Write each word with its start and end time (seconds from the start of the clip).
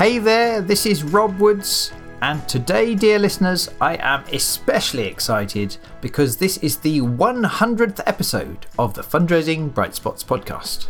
Hey 0.00 0.16
there, 0.16 0.62
this 0.62 0.86
is 0.86 1.04
Rob 1.04 1.38
Woods, 1.38 1.92
and 2.22 2.48
today, 2.48 2.94
dear 2.94 3.18
listeners, 3.18 3.68
I 3.82 3.96
am 3.96 4.24
especially 4.32 5.04
excited 5.04 5.76
because 6.00 6.38
this 6.38 6.56
is 6.56 6.78
the 6.78 7.02
100th 7.02 8.00
episode 8.06 8.64
of 8.78 8.94
the 8.94 9.02
Fundraising 9.02 9.74
Bright 9.74 9.94
Spots 9.94 10.24
podcast. 10.24 10.86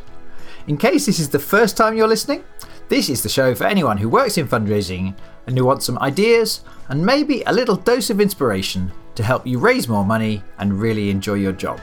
In 0.68 0.76
case 0.76 1.06
this 1.06 1.18
is 1.18 1.28
the 1.28 1.40
first 1.40 1.76
time 1.76 1.96
you're 1.96 2.06
listening, 2.06 2.44
this 2.88 3.08
is 3.08 3.20
the 3.20 3.28
show 3.28 3.52
for 3.52 3.64
anyone 3.64 3.96
who 3.96 4.08
works 4.08 4.38
in 4.38 4.46
fundraising 4.46 5.16
and 5.48 5.58
who 5.58 5.64
wants 5.64 5.86
some 5.86 5.98
ideas 5.98 6.60
and 6.88 7.04
maybe 7.04 7.42
a 7.48 7.52
little 7.52 7.74
dose 7.74 8.10
of 8.10 8.20
inspiration 8.20 8.92
to 9.16 9.24
help 9.24 9.44
you 9.44 9.58
raise 9.58 9.88
more 9.88 10.04
money 10.04 10.40
and 10.58 10.80
really 10.80 11.10
enjoy 11.10 11.34
your 11.34 11.50
job. 11.50 11.80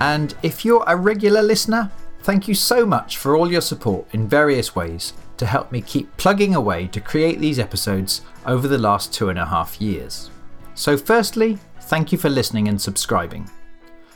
And 0.00 0.34
if 0.42 0.64
you're 0.64 0.82
a 0.88 0.96
regular 0.96 1.42
listener, 1.42 1.92
thank 2.24 2.48
you 2.48 2.54
so 2.54 2.86
much 2.86 3.18
for 3.18 3.36
all 3.36 3.52
your 3.52 3.60
support 3.60 4.06
in 4.14 4.26
various 4.26 4.74
ways 4.74 5.12
to 5.36 5.44
help 5.44 5.70
me 5.70 5.82
keep 5.82 6.16
plugging 6.16 6.54
away 6.54 6.86
to 6.86 6.98
create 6.98 7.38
these 7.38 7.58
episodes 7.58 8.22
over 8.46 8.66
the 8.66 8.78
last 8.78 9.12
two 9.12 9.28
and 9.28 9.38
a 9.38 9.44
half 9.44 9.78
years. 9.78 10.30
So, 10.74 10.96
firstly, 10.96 11.58
thank 11.82 12.12
you 12.12 12.18
for 12.18 12.30
listening 12.30 12.66
and 12.68 12.80
subscribing. 12.80 13.50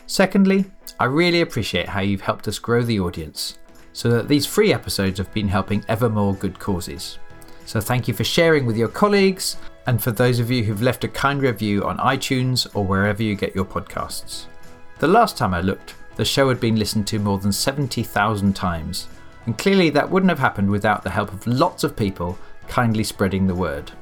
Secondly, 0.07 0.65
I 0.99 1.05
really 1.05 1.43
appreciate 1.43 1.91
how 1.91 2.01
you've 2.01 2.23
helped 2.23 2.49
us 2.49 2.59
grow 2.59 2.83
the 2.83 2.99
audience 2.99 3.59
so 3.93 4.09
that 4.09 4.27
these 4.27 4.47
free 4.47 4.73
episodes 4.73 5.19
have 5.19 5.33
been 5.35 5.49
helping 5.49 5.85
ever 5.87 6.09
more 6.09 6.35
good 6.35 6.59
causes. 6.59 7.19
So, 7.67 7.79
thank 7.79 8.09
you 8.09 8.15
for 8.15 8.25
sharing 8.25 8.65
with 8.65 8.79
your 8.79 8.89
colleagues 8.89 9.59
and 9.87 10.03
for 10.03 10.13
those 10.13 10.39
of 10.39 10.51
you 10.51 10.65
who've 10.65 10.81
left 10.81 11.05
a 11.05 11.09
kind 11.09 11.43
review 11.43 11.85
on 11.85 11.99
iTunes 11.99 12.67
or 12.75 12.87
wherever 12.87 13.23
you 13.23 13.35
get 13.35 13.55
your 13.55 13.67
podcasts. 13.67 14.47
The 14.99 15.09
last 15.09 15.37
time 15.37 15.53
I 15.53 15.61
looked, 15.61 15.95
the 16.19 16.25
show 16.25 16.49
had 16.49 16.61
been 16.61 16.77
listened 16.77 17.07
to 17.07 17.19
more 17.19 17.39
than 17.39 17.53
70,000 17.53 18.55
times, 18.55 19.07
and 19.47 19.57
clearly 19.57 19.89
that 19.91 20.11
wouldn't 20.11 20.31
have 20.31 20.41
happened 20.41 20.69
without 20.69 21.05
the 21.05 21.11
help 21.11 21.33
of 21.33 21.47
lots 21.47 21.85
of 21.85 21.97
people 21.97 22.37
kindly 22.67 23.05
spreading 23.05 23.47
the 23.47 23.55
word. 23.55 23.93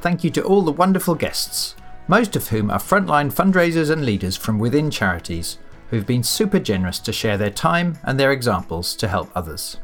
Thank 0.00 0.24
you 0.24 0.30
to 0.30 0.42
all 0.42 0.62
the 0.62 0.72
wonderful 0.72 1.14
guests, 1.14 1.76
most 2.08 2.34
of 2.34 2.48
whom 2.48 2.68
are 2.68 2.80
frontline 2.80 3.32
fundraisers 3.32 3.90
and 3.90 4.04
leaders 4.04 4.36
from 4.36 4.58
within 4.58 4.90
charities 4.90 5.58
who've 5.88 6.06
been 6.06 6.24
super 6.24 6.58
generous 6.58 6.98
to 6.98 7.12
share 7.12 7.38
their 7.38 7.50
time 7.50 7.96
and 8.02 8.18
their 8.18 8.32
examples 8.32 8.96
to 8.96 9.06
help 9.06 9.30
others. 9.36 9.76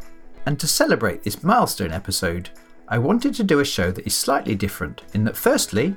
And 0.47 0.59
to 0.59 0.67
celebrate 0.67 1.23
this 1.23 1.45
milestone 1.45 1.93
episode, 1.93 2.51
I 2.89 2.99
wanted 2.99 3.35
to 3.35 3.45
do 3.45 3.61
a 3.61 3.65
show 3.65 3.93
that 3.93 4.07
is 4.07 4.17
slightly 4.17 4.57
different 4.57 5.03
in 5.15 5.23
that, 5.25 5.37
firstly, 5.37 5.95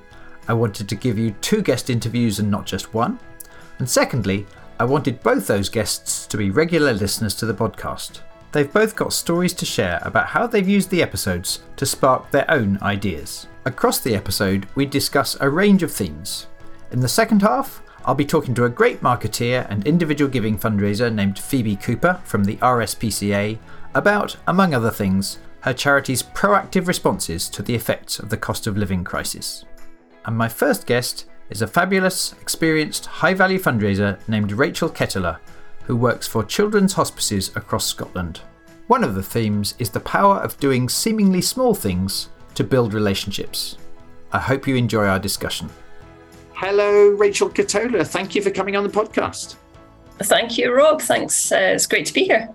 I 0.48 0.54
wanted 0.54 0.88
to 0.90 0.96
give 0.96 1.18
you 1.18 1.32
two 1.42 1.64
guest 1.64 1.90
interviews 1.90 2.38
and 2.38 2.52
not 2.52 2.66
just 2.68 2.94
one, 2.94 3.20
and 3.80 3.90
secondly, 3.90 4.46
I 4.82 4.84
wanted 4.84 5.22
both 5.22 5.46
those 5.46 5.70
guests 5.70 6.26
to 6.26 6.38
be 6.38 6.50
regular 6.50 6.92
listeners 6.92 7.36
to 7.36 7.46
the 7.46 7.54
podcast. 7.54 8.22
They've 8.52 8.74
both 8.74 8.96
got 8.96 9.14
stories 9.14 9.54
to 9.54 9.64
share 9.64 10.00
about 10.02 10.26
how 10.26 10.48
they've 10.48 10.68
used 10.68 10.90
the 10.90 11.04
episodes 11.04 11.60
to 11.76 11.86
spark 11.86 12.32
their 12.32 12.50
own 12.50 12.80
ideas. 12.82 13.46
Across 13.66 14.00
the 14.00 14.16
episode, 14.16 14.66
we 14.74 14.88
discuss 14.88 15.38
a 15.40 15.48
range 15.48 15.84
of 15.84 15.92
themes. 15.92 16.48
In 16.90 17.00
the 17.00 17.08
second 17.08 17.44
half, 17.44 17.84
I'll 18.06 18.16
be 18.16 18.26
talking 18.26 18.56
to 18.56 18.66
a 18.66 18.72
great 18.72 19.02
marketeer 19.02 19.70
and 19.70 19.86
individual 19.86 20.32
giving 20.32 20.58
fundraiser 20.58 21.14
named 21.14 21.38
Phoebe 21.38 21.76
Cooper 21.76 22.20
from 22.24 22.44
the 22.44 22.56
RSPCA 22.56 23.60
about, 23.94 24.36
among 24.48 24.74
other 24.74 24.90
things, 24.90 25.38
her 25.60 25.74
charity's 25.74 26.24
proactive 26.24 26.88
responses 26.88 27.50
to 27.50 27.62
the 27.62 27.76
effects 27.76 28.18
of 28.18 28.30
the 28.30 28.38
cost 28.38 28.66
of 28.66 28.78
living 28.78 29.04
crisis. 29.04 29.64
And 30.26 30.36
my 30.36 30.50
first 30.50 30.88
guest 30.88 31.28
is 31.52 31.62
a 31.62 31.68
fabulous, 31.68 32.34
experienced, 32.42 33.06
high 33.06 33.34
value 33.34 33.60
fundraiser 33.60 34.18
named 34.28 34.54
Rachel 34.54 34.90
Ketola, 34.90 35.38
who 35.84 35.96
works 35.96 36.28
for 36.28 36.44
children's 36.44 36.94
hospices 36.94 37.56
across 37.56 37.86
Scotland. 37.86 38.42
One 38.88 39.04
of 39.04 39.16
the 39.16 39.24
themes 39.24 39.76
is 39.78 39.90
the 39.90 40.00
power 40.00 40.38
of 40.38 40.60
doing 40.60 40.90
seemingly 40.90 41.42
small 41.42 41.76
things 41.76 42.30
to 42.56 42.64
build 42.64 42.94
relationships. 42.94 43.78
I 44.32 44.40
hope 44.40 44.66
you 44.66 44.76
enjoy 44.76 45.06
our 45.06 45.20
discussion. 45.20 45.70
Hello, 46.54 47.10
Rachel 47.10 47.50
Ketola. 47.50 48.08
Thank 48.08 48.34
you 48.34 48.42
for 48.42 48.50
coming 48.50 48.76
on 48.76 48.84
the 48.84 48.90
podcast. 48.90 49.56
Thank 50.20 50.58
you, 50.58 50.74
Rob. 50.74 51.02
Thanks. 51.02 51.52
Uh, 51.52 51.74
it's 51.76 51.88
great 51.88 52.06
to 52.06 52.14
be 52.14 52.26
here. 52.26 52.50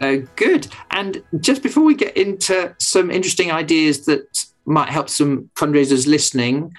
Uh, 0.00 0.16
good. 0.34 0.66
And 0.90 1.22
just 1.38 1.62
before 1.62 1.84
we 1.84 1.94
get 1.94 2.16
into 2.16 2.74
some 2.78 3.10
interesting 3.10 3.52
ideas 3.52 4.04
that 4.06 4.46
might 4.64 4.88
help 4.88 5.08
some 5.08 5.50
fundraisers 5.54 6.06
listening, 6.06 6.72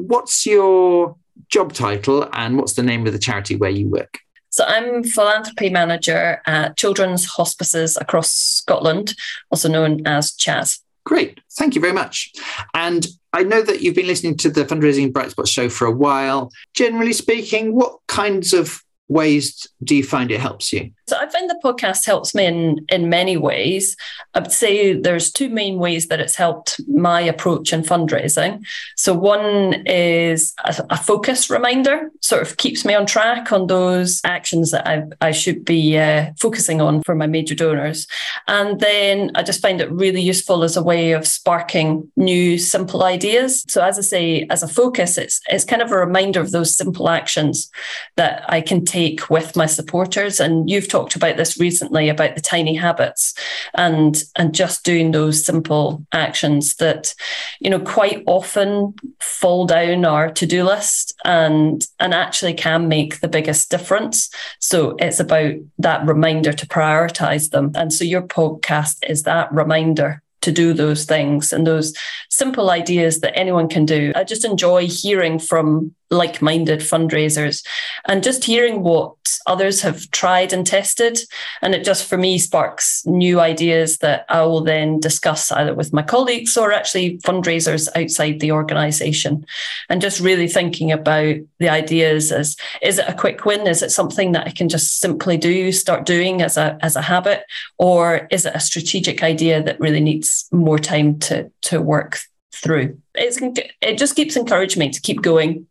what's 0.00 0.46
your 0.46 1.16
job 1.48 1.72
title 1.72 2.28
and 2.32 2.56
what's 2.56 2.74
the 2.74 2.82
name 2.82 3.06
of 3.06 3.12
the 3.12 3.18
charity 3.18 3.56
where 3.56 3.70
you 3.70 3.88
work? 3.88 4.18
So 4.50 4.64
I'm 4.64 5.04
philanthropy 5.04 5.68
manager 5.68 6.40
at 6.46 6.76
children's 6.76 7.26
hospices 7.26 7.98
across 8.00 8.32
Scotland, 8.32 9.14
also 9.50 9.68
known 9.68 10.06
as 10.06 10.32
CHAS. 10.32 10.80
Great. 11.04 11.40
Thank 11.52 11.74
you 11.74 11.80
very 11.80 11.92
much. 11.92 12.32
And 12.74 13.06
I 13.32 13.42
know 13.42 13.62
that 13.62 13.82
you've 13.82 13.94
been 13.94 14.06
listening 14.06 14.36
to 14.38 14.50
the 14.50 14.64
Fundraising 14.64 15.12
Bright 15.12 15.30
Spot 15.30 15.46
show 15.46 15.68
for 15.68 15.86
a 15.86 15.92
while. 15.92 16.50
Generally 16.74 17.12
speaking, 17.12 17.74
what 17.74 17.98
kinds 18.08 18.52
of 18.52 18.82
ways 19.08 19.66
do 19.84 19.94
you 19.94 20.02
find 20.02 20.30
it 20.30 20.40
helps 20.40 20.72
you? 20.72 20.90
So 21.08 21.16
I 21.16 21.28
find 21.28 21.48
the 21.48 21.60
podcast 21.62 22.04
helps 22.04 22.34
me 22.34 22.46
in 22.46 22.84
in 22.88 23.08
many 23.08 23.36
ways. 23.36 23.96
I 24.34 24.40
would 24.40 24.50
say 24.50 24.92
there's 24.92 25.30
two 25.30 25.48
main 25.48 25.78
ways 25.78 26.08
that 26.08 26.18
it's 26.18 26.34
helped 26.34 26.80
my 26.88 27.20
approach 27.20 27.72
in 27.72 27.82
fundraising. 27.82 28.64
So 28.96 29.14
one 29.14 29.84
is 29.86 30.52
a, 30.64 30.84
a 30.90 30.96
focus 30.96 31.48
reminder, 31.48 32.10
sort 32.22 32.42
of 32.42 32.56
keeps 32.56 32.84
me 32.84 32.94
on 32.94 33.06
track 33.06 33.52
on 33.52 33.68
those 33.68 34.20
actions 34.24 34.72
that 34.72 34.86
I, 34.88 35.04
I 35.20 35.30
should 35.30 35.64
be 35.64 35.96
uh, 35.96 36.32
focusing 36.40 36.80
on 36.80 37.02
for 37.02 37.14
my 37.14 37.28
major 37.28 37.54
donors. 37.54 38.08
And 38.48 38.80
then 38.80 39.30
I 39.36 39.44
just 39.44 39.62
find 39.62 39.80
it 39.80 39.90
really 39.92 40.20
useful 40.20 40.64
as 40.64 40.76
a 40.76 40.82
way 40.82 41.12
of 41.12 41.26
sparking 41.26 42.10
new 42.16 42.58
simple 42.58 43.04
ideas. 43.04 43.64
So 43.68 43.80
as 43.80 43.96
I 43.96 44.02
say, 44.02 44.46
as 44.50 44.64
a 44.64 44.68
focus, 44.68 45.18
it's 45.18 45.40
it's 45.48 45.64
kind 45.64 45.82
of 45.82 45.92
a 45.92 45.98
reminder 45.98 46.40
of 46.40 46.50
those 46.50 46.76
simple 46.76 47.08
actions 47.08 47.70
that 48.16 48.44
I 48.48 48.60
can 48.60 48.84
take 48.84 49.30
with 49.30 49.54
my 49.54 49.66
supporters. 49.66 50.40
And 50.40 50.68
you've 50.68 50.88
talked 50.96 51.14
about 51.14 51.36
this 51.36 51.60
recently 51.60 52.08
about 52.08 52.34
the 52.34 52.40
tiny 52.40 52.74
habits 52.74 53.34
and 53.74 54.24
and 54.36 54.54
just 54.54 54.82
doing 54.82 55.10
those 55.10 55.44
simple 55.44 56.02
actions 56.12 56.76
that 56.76 57.14
you 57.60 57.68
know 57.68 57.80
quite 57.80 58.22
often 58.26 58.94
fall 59.20 59.66
down 59.66 60.06
our 60.06 60.30
to-do 60.30 60.64
list 60.64 61.14
and 61.26 61.86
and 62.00 62.14
actually 62.14 62.54
can 62.54 62.88
make 62.88 63.20
the 63.20 63.28
biggest 63.28 63.70
difference. 63.70 64.30
So 64.58 64.96
it's 64.98 65.20
about 65.20 65.54
that 65.78 66.06
reminder 66.06 66.54
to 66.54 66.66
prioritize 66.66 67.50
them. 67.50 67.72
And 67.74 67.92
so 67.92 68.02
your 68.04 68.22
podcast 68.22 69.04
is 69.06 69.24
that 69.24 69.52
reminder 69.52 70.22
to 70.46 70.52
do 70.52 70.72
those 70.72 71.04
things 71.04 71.52
and 71.52 71.66
those 71.66 71.92
simple 72.30 72.70
ideas 72.70 73.18
that 73.20 73.36
anyone 73.36 73.68
can 73.68 73.84
do. 73.84 74.12
I 74.14 74.22
just 74.22 74.44
enjoy 74.44 74.86
hearing 74.86 75.40
from 75.40 75.92
like 76.08 76.40
minded 76.40 76.80
fundraisers 76.80 77.66
and 78.06 78.22
just 78.22 78.44
hearing 78.44 78.84
what 78.84 79.14
others 79.46 79.80
have 79.82 80.08
tried 80.12 80.52
and 80.52 80.64
tested. 80.64 81.18
And 81.62 81.74
it 81.74 81.84
just 81.84 82.08
for 82.08 82.16
me 82.16 82.38
sparks 82.38 83.04
new 83.06 83.40
ideas 83.40 83.98
that 83.98 84.24
I 84.28 84.42
will 84.42 84.62
then 84.62 85.00
discuss 85.00 85.50
either 85.50 85.74
with 85.74 85.92
my 85.92 86.02
colleagues 86.02 86.56
or 86.56 86.72
actually 86.72 87.18
fundraisers 87.18 87.88
outside 87.96 88.38
the 88.38 88.52
organization. 88.52 89.44
And 89.88 90.00
just 90.00 90.20
really 90.20 90.46
thinking 90.46 90.92
about 90.92 91.36
the 91.58 91.68
ideas 91.68 92.30
as 92.30 92.56
is 92.82 92.98
it 92.98 93.08
a 93.08 93.14
quick 93.14 93.44
win? 93.44 93.66
Is 93.66 93.82
it 93.82 93.90
something 93.90 94.32
that 94.32 94.46
I 94.46 94.50
can 94.50 94.68
just 94.68 95.00
simply 95.00 95.36
do, 95.36 95.72
start 95.72 96.06
doing 96.06 96.40
as 96.42 96.56
a 96.56 96.78
as 96.82 96.94
a 96.94 97.02
habit? 97.02 97.44
Or 97.78 98.28
is 98.30 98.46
it 98.46 98.54
a 98.54 98.60
strategic 98.60 99.22
idea 99.24 99.62
that 99.62 99.80
really 99.80 100.00
needs 100.00 100.35
more 100.52 100.78
time 100.78 101.18
to 101.20 101.50
to 101.62 101.80
work 101.80 102.18
through? 102.52 102.98
It's, 103.14 103.38
it 103.80 103.98
just 103.98 104.16
keeps 104.16 104.36
encouraging 104.36 104.80
me 104.80 104.90
to 104.90 105.00
keep 105.00 105.22
going 105.22 105.66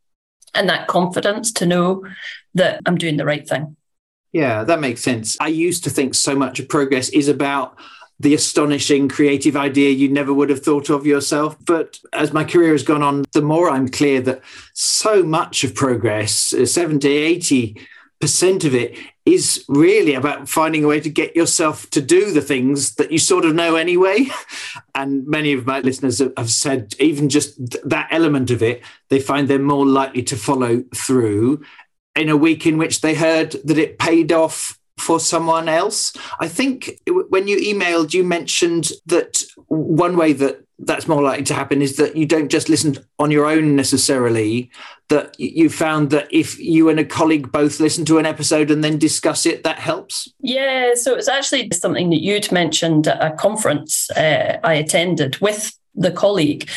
and 0.53 0.69
that 0.69 0.87
confidence 0.87 1.51
to 1.53 1.65
know 1.65 2.05
that 2.53 2.81
I'm 2.85 2.97
doing 2.97 3.17
the 3.17 3.25
right 3.25 3.47
thing. 3.47 3.75
Yeah, 4.31 4.63
that 4.63 4.79
makes 4.79 5.01
sense. 5.01 5.37
I 5.39 5.47
used 5.47 5.83
to 5.85 5.89
think 5.89 6.13
so 6.13 6.35
much 6.35 6.59
of 6.59 6.67
progress 6.67 7.09
is 7.09 7.27
about 7.27 7.77
the 8.19 8.33
astonishing 8.33 9.09
creative 9.09 9.57
idea 9.57 9.91
you 9.91 10.09
never 10.09 10.33
would 10.33 10.49
have 10.49 10.63
thought 10.63 10.89
of 10.89 11.05
yourself. 11.05 11.57
But 11.65 11.99
as 12.13 12.31
my 12.31 12.43
career 12.43 12.71
has 12.71 12.83
gone 12.83 13.03
on, 13.03 13.25
the 13.33 13.41
more 13.41 13.69
I'm 13.69 13.89
clear 13.89 14.21
that 14.21 14.41
so 14.73 15.23
much 15.23 15.63
of 15.63 15.75
progress, 15.75 16.53
uh, 16.53 16.65
70, 16.65 17.07
80 17.09 17.77
percent 18.19 18.63
of 18.63 18.73
it 18.73 18.97
is 19.25 19.65
really 19.67 20.13
about 20.13 20.47
finding 20.47 20.83
a 20.83 20.87
way 20.87 20.99
to 20.99 21.09
get 21.09 21.35
yourself 21.35 21.89
to 21.89 22.01
do 22.01 22.31
the 22.31 22.41
things 22.41 22.95
that 22.95 23.11
you 23.11 23.17
sort 23.17 23.43
of 23.43 23.55
know 23.55 23.75
anyway. 23.75 24.27
And 24.97 25.27
many 25.27 25.51
of 25.51 25.65
my 25.65 25.81
listeners 25.81 26.19
have 26.19 26.49
said, 26.49 26.93
even 26.99 27.27
just 27.27 27.57
that 27.89 28.07
element 28.11 28.49
of 28.49 28.63
it, 28.63 28.81
they 29.09 29.19
find 29.19 29.45
they're 29.45 29.59
more 29.59 29.85
likely 29.85 30.23
to 30.23 30.37
follow 30.37 30.85
through 30.95 31.65
in 32.15 32.29
a 32.29 32.37
week 32.37 32.65
in 32.65 32.77
which 32.77 33.01
they 33.01 33.13
heard 33.13 33.51
that 33.65 33.77
it 33.77 33.99
paid 33.99 34.31
off 34.31 34.79
for 34.97 35.19
someone 35.19 35.67
else. 35.67 36.13
I 36.39 36.47
think 36.47 36.99
when 37.07 37.47
you 37.47 37.57
emailed, 37.57 38.13
you 38.13 38.23
mentioned 38.23 38.91
that 39.05 39.43
one 39.67 40.17
way 40.17 40.33
that 40.33 40.65
that's 40.79 41.07
more 41.07 41.21
likely 41.21 41.43
to 41.45 41.53
happen 41.53 41.81
is 41.81 41.95
that 41.97 42.15
you 42.15 42.25
don't 42.25 42.49
just 42.49 42.67
listen 42.67 42.97
on 43.17 43.31
your 43.31 43.45
own 43.45 43.75
necessarily 43.75 44.69
that 45.07 45.39
you 45.39 45.69
found 45.69 46.09
that 46.09 46.27
if 46.31 46.59
you 46.59 46.89
and 46.89 46.99
a 46.99 47.05
colleague 47.05 47.51
both 47.51 47.79
listen 47.79 48.03
to 48.03 48.17
an 48.17 48.25
episode 48.25 48.69
and 48.69 48.83
then 48.83 48.97
discuss 48.97 49.45
it 49.45 49.63
that 49.63 49.79
helps 49.79 50.33
yeah 50.41 50.93
so 50.93 51.15
it's 51.15 51.29
actually 51.29 51.69
something 51.71 52.09
that 52.09 52.21
you'd 52.21 52.51
mentioned 52.51 53.07
at 53.07 53.23
a 53.23 53.33
conference 53.37 54.09
uh, 54.11 54.59
i 54.63 54.73
attended 54.73 55.37
with 55.39 55.77
the 55.95 56.11
colleague 56.11 56.69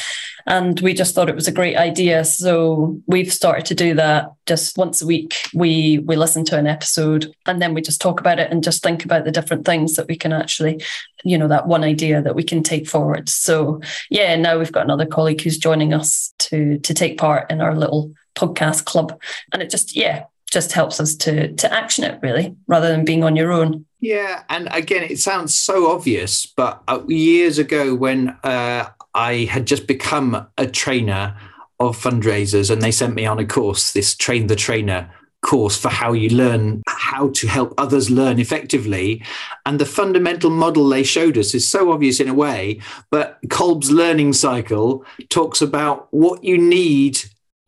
and 0.48 0.80
we 0.80 0.94
just 0.94 1.14
thought 1.14 1.28
it 1.28 1.34
was 1.34 1.46
a 1.46 1.52
great 1.52 1.76
idea. 1.76 2.24
So 2.24 2.98
we've 3.06 3.32
started 3.32 3.66
to 3.66 3.74
do 3.74 3.94
that 3.94 4.32
just 4.46 4.78
once 4.78 5.02
a 5.02 5.06
week. 5.06 5.36
We 5.52 5.98
we 5.98 6.16
listen 6.16 6.44
to 6.46 6.58
an 6.58 6.66
episode 6.66 7.32
and 7.46 7.60
then 7.60 7.74
we 7.74 7.82
just 7.82 8.00
talk 8.00 8.18
about 8.18 8.38
it 8.38 8.50
and 8.50 8.64
just 8.64 8.82
think 8.82 9.04
about 9.04 9.24
the 9.24 9.30
different 9.30 9.66
things 9.66 9.94
that 9.96 10.08
we 10.08 10.16
can 10.16 10.32
actually, 10.32 10.82
you 11.22 11.36
know, 11.36 11.48
that 11.48 11.68
one 11.68 11.84
idea 11.84 12.22
that 12.22 12.34
we 12.34 12.42
can 12.42 12.62
take 12.62 12.88
forward. 12.88 13.28
So 13.28 13.82
yeah, 14.08 14.34
now 14.36 14.58
we've 14.58 14.72
got 14.72 14.84
another 14.84 15.06
colleague 15.06 15.42
who's 15.42 15.58
joining 15.58 15.92
us 15.92 16.32
to 16.38 16.78
to 16.78 16.94
take 16.94 17.18
part 17.18 17.50
in 17.50 17.60
our 17.60 17.76
little 17.76 18.14
podcast 18.34 18.86
club. 18.86 19.20
And 19.52 19.60
it 19.60 19.68
just, 19.68 19.94
yeah, 19.94 20.24
just 20.50 20.72
helps 20.72 20.98
us 20.98 21.14
to 21.16 21.52
to 21.56 21.70
action 21.70 22.04
it 22.04 22.18
really 22.22 22.56
rather 22.66 22.88
than 22.88 23.04
being 23.04 23.22
on 23.22 23.36
your 23.36 23.52
own 23.52 23.84
yeah 24.00 24.44
and 24.48 24.66
again 24.72 25.02
it 25.02 25.18
sounds 25.18 25.52
so 25.52 25.90
obvious 25.90 26.46
but 26.46 26.82
uh, 26.88 27.02
years 27.06 27.58
ago 27.58 27.94
when 27.94 28.30
uh, 28.44 28.88
I 29.18 29.46
had 29.46 29.66
just 29.66 29.88
become 29.88 30.46
a 30.56 30.66
trainer 30.68 31.36
of 31.80 31.98
fundraisers 31.98 32.70
and 32.70 32.80
they 32.80 32.92
sent 32.92 33.16
me 33.16 33.26
on 33.26 33.40
a 33.40 33.44
course, 33.44 33.92
this 33.92 34.14
Train 34.14 34.46
the 34.46 34.54
Trainer 34.54 35.10
course 35.42 35.76
for 35.76 35.88
how 35.88 36.12
you 36.12 36.28
learn 36.30 36.82
how 36.88 37.30
to 37.30 37.48
help 37.48 37.74
others 37.78 38.10
learn 38.10 38.38
effectively. 38.38 39.24
And 39.66 39.80
the 39.80 39.86
fundamental 39.86 40.50
model 40.50 40.88
they 40.88 41.02
showed 41.02 41.36
us 41.36 41.52
is 41.52 41.68
so 41.68 41.90
obvious 41.90 42.20
in 42.20 42.28
a 42.28 42.34
way, 42.34 42.80
but 43.10 43.40
Kolb's 43.48 43.90
learning 43.90 44.34
cycle 44.34 45.04
talks 45.30 45.60
about 45.60 46.06
what 46.12 46.44
you 46.44 46.56
need 46.56 47.18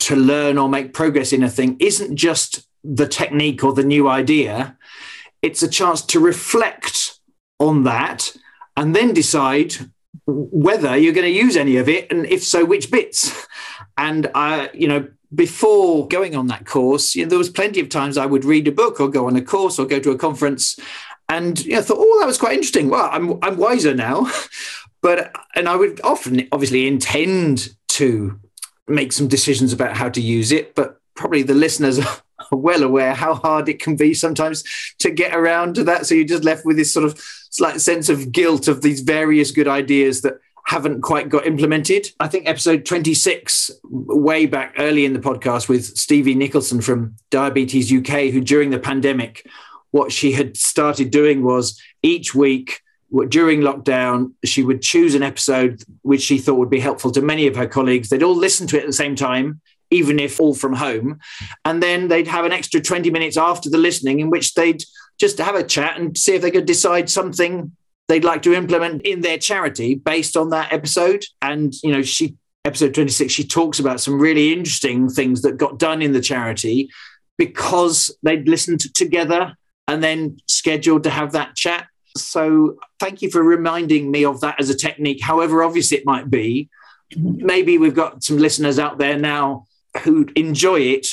to 0.00 0.14
learn 0.14 0.56
or 0.56 0.68
make 0.68 0.94
progress 0.94 1.32
in 1.32 1.42
a 1.42 1.50
thing 1.50 1.76
isn't 1.80 2.14
just 2.14 2.64
the 2.84 3.08
technique 3.08 3.64
or 3.64 3.72
the 3.72 3.82
new 3.82 4.08
idea, 4.08 4.78
it's 5.42 5.64
a 5.64 5.68
chance 5.68 6.00
to 6.02 6.20
reflect 6.20 7.18
on 7.58 7.82
that 7.82 8.36
and 8.76 8.94
then 8.94 9.12
decide 9.12 9.90
whether 10.26 10.96
you're 10.96 11.12
going 11.12 11.26
to 11.26 11.30
use 11.30 11.56
any 11.56 11.76
of 11.76 11.88
it, 11.88 12.10
and 12.10 12.26
if 12.26 12.42
so, 12.42 12.64
which 12.64 12.90
bits. 12.90 13.46
And 13.96 14.30
I, 14.34 14.70
you 14.72 14.88
know, 14.88 15.08
before 15.34 16.08
going 16.08 16.34
on 16.34 16.48
that 16.48 16.66
course, 16.66 17.14
you 17.14 17.24
know, 17.24 17.28
there 17.28 17.38
was 17.38 17.50
plenty 17.50 17.80
of 17.80 17.88
times 17.88 18.16
I 18.16 18.26
would 18.26 18.44
read 18.44 18.66
a 18.68 18.72
book 18.72 19.00
or 19.00 19.08
go 19.08 19.26
on 19.26 19.36
a 19.36 19.42
course 19.42 19.78
or 19.78 19.86
go 19.86 20.00
to 20.00 20.10
a 20.10 20.18
conference, 20.18 20.78
and 21.28 21.64
you 21.64 21.72
know, 21.72 21.82
thought, 21.82 21.98
oh, 22.00 22.18
that 22.20 22.26
was 22.26 22.38
quite 22.38 22.54
interesting. 22.54 22.88
Well, 22.88 23.08
I'm 23.10 23.38
I'm 23.42 23.56
wiser 23.56 23.94
now, 23.94 24.30
but 25.02 25.34
and 25.54 25.68
I 25.68 25.76
would 25.76 26.00
often, 26.02 26.48
obviously, 26.52 26.86
intend 26.86 27.68
to 27.90 28.38
make 28.88 29.12
some 29.12 29.28
decisions 29.28 29.72
about 29.72 29.96
how 29.96 30.08
to 30.08 30.20
use 30.20 30.50
it, 30.52 30.74
but 30.74 31.00
probably 31.14 31.42
the 31.42 31.54
listeners 31.54 31.98
are 32.04 32.58
well 32.58 32.82
aware 32.82 33.14
how 33.14 33.34
hard 33.34 33.68
it 33.68 33.80
can 33.80 33.96
be 33.96 34.14
sometimes 34.14 34.64
to 34.98 35.10
get 35.10 35.34
around 35.34 35.74
to 35.76 35.84
that. 35.84 36.06
So 36.06 36.14
you're 36.14 36.24
just 36.24 36.44
left 36.44 36.64
with 36.64 36.76
this 36.76 36.92
sort 36.92 37.04
of 37.04 37.22
slight 37.50 37.80
sense 37.80 38.08
of 38.08 38.32
guilt 38.32 38.68
of 38.68 38.82
these 38.82 39.00
various 39.00 39.50
good 39.50 39.68
ideas 39.68 40.22
that 40.22 40.38
haven't 40.66 41.02
quite 41.02 41.28
got 41.28 41.46
implemented. 41.46 42.08
I 42.20 42.28
think 42.28 42.48
episode 42.48 42.86
26, 42.86 43.70
way 43.84 44.46
back 44.46 44.74
early 44.78 45.04
in 45.04 45.12
the 45.12 45.18
podcast 45.18 45.68
with 45.68 45.96
Stevie 45.96 46.34
Nicholson 46.34 46.80
from 46.80 47.16
Diabetes 47.30 47.92
UK, 47.92 48.30
who 48.30 48.40
during 48.40 48.70
the 48.70 48.78
pandemic, 48.78 49.46
what 49.90 50.12
she 50.12 50.32
had 50.32 50.56
started 50.56 51.10
doing 51.10 51.42
was 51.42 51.80
each 52.02 52.34
week 52.34 52.80
during 53.28 53.60
lockdown, 53.60 54.32
she 54.44 54.62
would 54.62 54.82
choose 54.82 55.14
an 55.14 55.22
episode 55.22 55.82
which 56.02 56.22
she 56.22 56.38
thought 56.38 56.58
would 56.58 56.70
be 56.70 56.80
helpful 56.80 57.10
to 57.10 57.20
many 57.20 57.46
of 57.46 57.56
her 57.56 57.66
colleagues. 57.66 58.08
They'd 58.08 58.22
all 58.22 58.36
listen 58.36 58.66
to 58.68 58.76
it 58.76 58.82
at 58.82 58.86
the 58.86 58.92
same 58.92 59.16
time, 59.16 59.60
even 59.90 60.20
if 60.20 60.38
all 60.38 60.54
from 60.54 60.74
home. 60.74 61.18
And 61.64 61.82
then 61.82 62.08
they'd 62.08 62.28
have 62.28 62.44
an 62.44 62.52
extra 62.52 62.80
20 62.80 63.10
minutes 63.10 63.36
after 63.36 63.68
the 63.68 63.78
listening 63.78 64.20
in 64.20 64.30
which 64.30 64.54
they'd 64.54 64.84
just 65.20 65.36
to 65.36 65.44
have 65.44 65.54
a 65.54 65.62
chat 65.62 66.00
and 66.00 66.16
see 66.16 66.34
if 66.34 66.42
they 66.42 66.50
could 66.50 66.64
decide 66.64 67.10
something 67.10 67.70
they'd 68.08 68.24
like 68.24 68.42
to 68.42 68.54
implement 68.54 69.02
in 69.02 69.20
their 69.20 69.38
charity 69.38 69.94
based 69.94 70.36
on 70.36 70.50
that 70.50 70.72
episode. 70.72 71.24
And, 71.42 71.72
you 71.84 71.92
know, 71.92 72.02
she, 72.02 72.36
episode 72.64 72.94
26, 72.94 73.32
she 73.32 73.46
talks 73.46 73.78
about 73.78 74.00
some 74.00 74.18
really 74.18 74.52
interesting 74.52 75.08
things 75.08 75.42
that 75.42 75.58
got 75.58 75.78
done 75.78 76.02
in 76.02 76.12
the 76.12 76.20
charity 76.20 76.90
because 77.36 78.16
they'd 78.22 78.48
listened 78.48 78.80
together 78.94 79.54
and 79.86 80.02
then 80.02 80.38
scheduled 80.48 81.04
to 81.04 81.10
have 81.10 81.32
that 81.32 81.54
chat. 81.54 81.86
So 82.16 82.78
thank 82.98 83.22
you 83.22 83.30
for 83.30 83.42
reminding 83.42 84.10
me 84.10 84.24
of 84.24 84.40
that 84.40 84.58
as 84.58 84.70
a 84.70 84.76
technique, 84.76 85.22
however 85.22 85.62
obvious 85.62 85.92
it 85.92 86.06
might 86.06 86.30
be. 86.30 86.68
Maybe 87.16 87.78
we've 87.78 87.94
got 87.94 88.24
some 88.24 88.38
listeners 88.38 88.78
out 88.78 88.98
there 88.98 89.18
now 89.18 89.66
who 90.02 90.26
enjoy 90.34 90.80
it, 90.80 91.06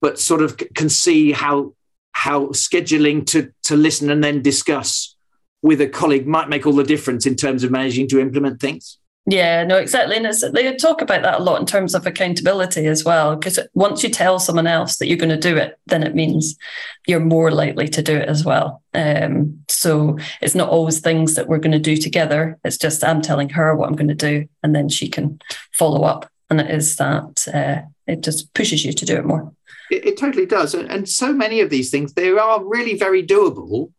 but 0.00 0.18
sort 0.18 0.42
of 0.42 0.56
can 0.74 0.88
see 0.88 1.32
how 1.32 1.74
how 2.18 2.46
scheduling 2.46 3.24
to, 3.24 3.48
to 3.62 3.76
listen 3.76 4.10
and 4.10 4.24
then 4.24 4.42
discuss 4.42 5.14
with 5.62 5.80
a 5.80 5.86
colleague 5.86 6.26
might 6.26 6.48
make 6.48 6.66
all 6.66 6.72
the 6.72 6.82
difference 6.82 7.26
in 7.26 7.36
terms 7.36 7.62
of 7.62 7.70
managing 7.70 8.08
to 8.08 8.18
implement 8.18 8.60
things. 8.60 8.98
Yeah, 9.26 9.62
no, 9.62 9.76
exactly. 9.76 10.16
And 10.16 10.26
they 10.52 10.74
talk 10.74 11.00
about 11.00 11.22
that 11.22 11.38
a 11.38 11.42
lot 11.42 11.60
in 11.60 11.66
terms 11.66 11.94
of 11.94 12.06
accountability 12.06 12.86
as 12.86 13.04
well. 13.04 13.36
Because 13.36 13.60
once 13.74 14.02
you 14.02 14.08
tell 14.08 14.40
someone 14.40 14.66
else 14.66 14.96
that 14.96 15.06
you're 15.06 15.16
going 15.16 15.28
to 15.28 15.36
do 15.36 15.56
it, 15.56 15.78
then 15.86 16.02
it 16.02 16.16
means 16.16 16.56
you're 17.06 17.20
more 17.20 17.52
likely 17.52 17.86
to 17.88 18.02
do 18.02 18.16
it 18.16 18.28
as 18.28 18.44
well. 18.44 18.82
Um, 18.94 19.60
so 19.68 20.18
it's 20.40 20.56
not 20.56 20.70
always 20.70 20.98
things 20.98 21.36
that 21.36 21.46
we're 21.46 21.58
going 21.58 21.72
to 21.72 21.78
do 21.78 21.96
together. 21.96 22.58
It's 22.64 22.78
just 22.78 23.04
I'm 23.04 23.22
telling 23.22 23.50
her 23.50 23.76
what 23.76 23.88
I'm 23.88 23.96
going 23.96 24.08
to 24.08 24.14
do, 24.14 24.48
and 24.64 24.74
then 24.74 24.88
she 24.88 25.08
can 25.08 25.40
follow 25.72 26.02
up. 26.02 26.28
And 26.50 26.60
it 26.60 26.70
is 26.70 26.96
that 26.96 27.46
uh, 27.52 27.82
it 28.08 28.22
just 28.22 28.52
pushes 28.54 28.84
you 28.84 28.92
to 28.92 29.06
do 29.06 29.16
it 29.18 29.26
more. 29.26 29.52
It, 29.90 30.06
it 30.06 30.16
totally 30.16 30.46
does. 30.46 30.74
And 30.74 31.08
so 31.08 31.32
many 31.32 31.60
of 31.60 31.70
these 31.70 31.90
things, 31.90 32.14
they 32.14 32.30
are 32.30 32.64
really 32.64 32.96
very 32.96 33.26
doable, 33.26 33.92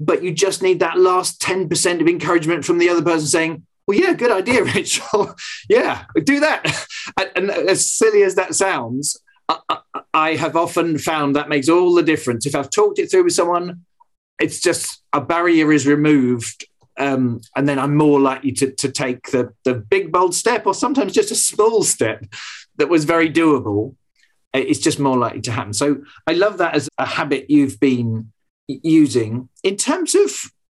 but 0.00 0.22
you 0.22 0.32
just 0.32 0.62
need 0.62 0.80
that 0.80 0.98
last 0.98 1.40
10% 1.40 2.00
of 2.00 2.08
encouragement 2.08 2.64
from 2.64 2.78
the 2.78 2.88
other 2.88 3.02
person 3.02 3.26
saying, 3.26 3.66
well, 3.86 3.98
yeah, 3.98 4.14
good 4.14 4.30
idea, 4.30 4.64
Rachel. 4.74 5.34
yeah, 5.68 6.04
do 6.22 6.40
that. 6.40 6.64
And, 7.18 7.50
and, 7.50 7.68
as 7.68 7.92
silly 7.92 8.22
as 8.22 8.34
that 8.36 8.54
sounds, 8.54 9.20
I, 9.48 9.58
I, 9.68 9.78
I 10.14 10.34
have 10.36 10.56
often 10.56 10.96
found 10.96 11.36
that 11.36 11.50
makes 11.50 11.68
all 11.68 11.94
the 11.94 12.02
difference. 12.02 12.46
If 12.46 12.54
I've 12.54 12.70
talked 12.70 12.98
it 12.98 13.10
through 13.10 13.24
with 13.24 13.34
someone, 13.34 13.84
it's 14.40 14.58
just 14.58 15.02
a 15.12 15.20
barrier 15.20 15.70
is 15.70 15.86
removed 15.86 16.66
um, 16.96 17.40
and 17.56 17.68
then 17.68 17.78
I'm 17.78 17.96
more 17.96 18.20
likely 18.20 18.52
to, 18.52 18.70
to 18.70 18.90
take 18.90 19.30
the, 19.30 19.52
the 19.64 19.74
big 19.74 20.12
bold 20.12 20.34
step 20.34 20.66
or 20.66 20.74
sometimes 20.74 21.12
just 21.12 21.30
a 21.30 21.36
small 21.36 21.82
step 21.82 22.24
that 22.76 22.88
was 22.88 23.04
very 23.04 23.30
doable 23.30 23.96
it's 24.54 24.78
just 24.78 24.98
more 24.98 25.16
likely 25.16 25.40
to 25.42 25.52
happen. 25.52 25.72
So 25.72 26.02
I 26.26 26.32
love 26.32 26.58
that 26.58 26.74
as 26.74 26.88
a 26.98 27.06
habit 27.06 27.50
you've 27.50 27.80
been 27.80 28.32
using. 28.66 29.48
In 29.62 29.76
terms 29.76 30.14
of 30.14 30.30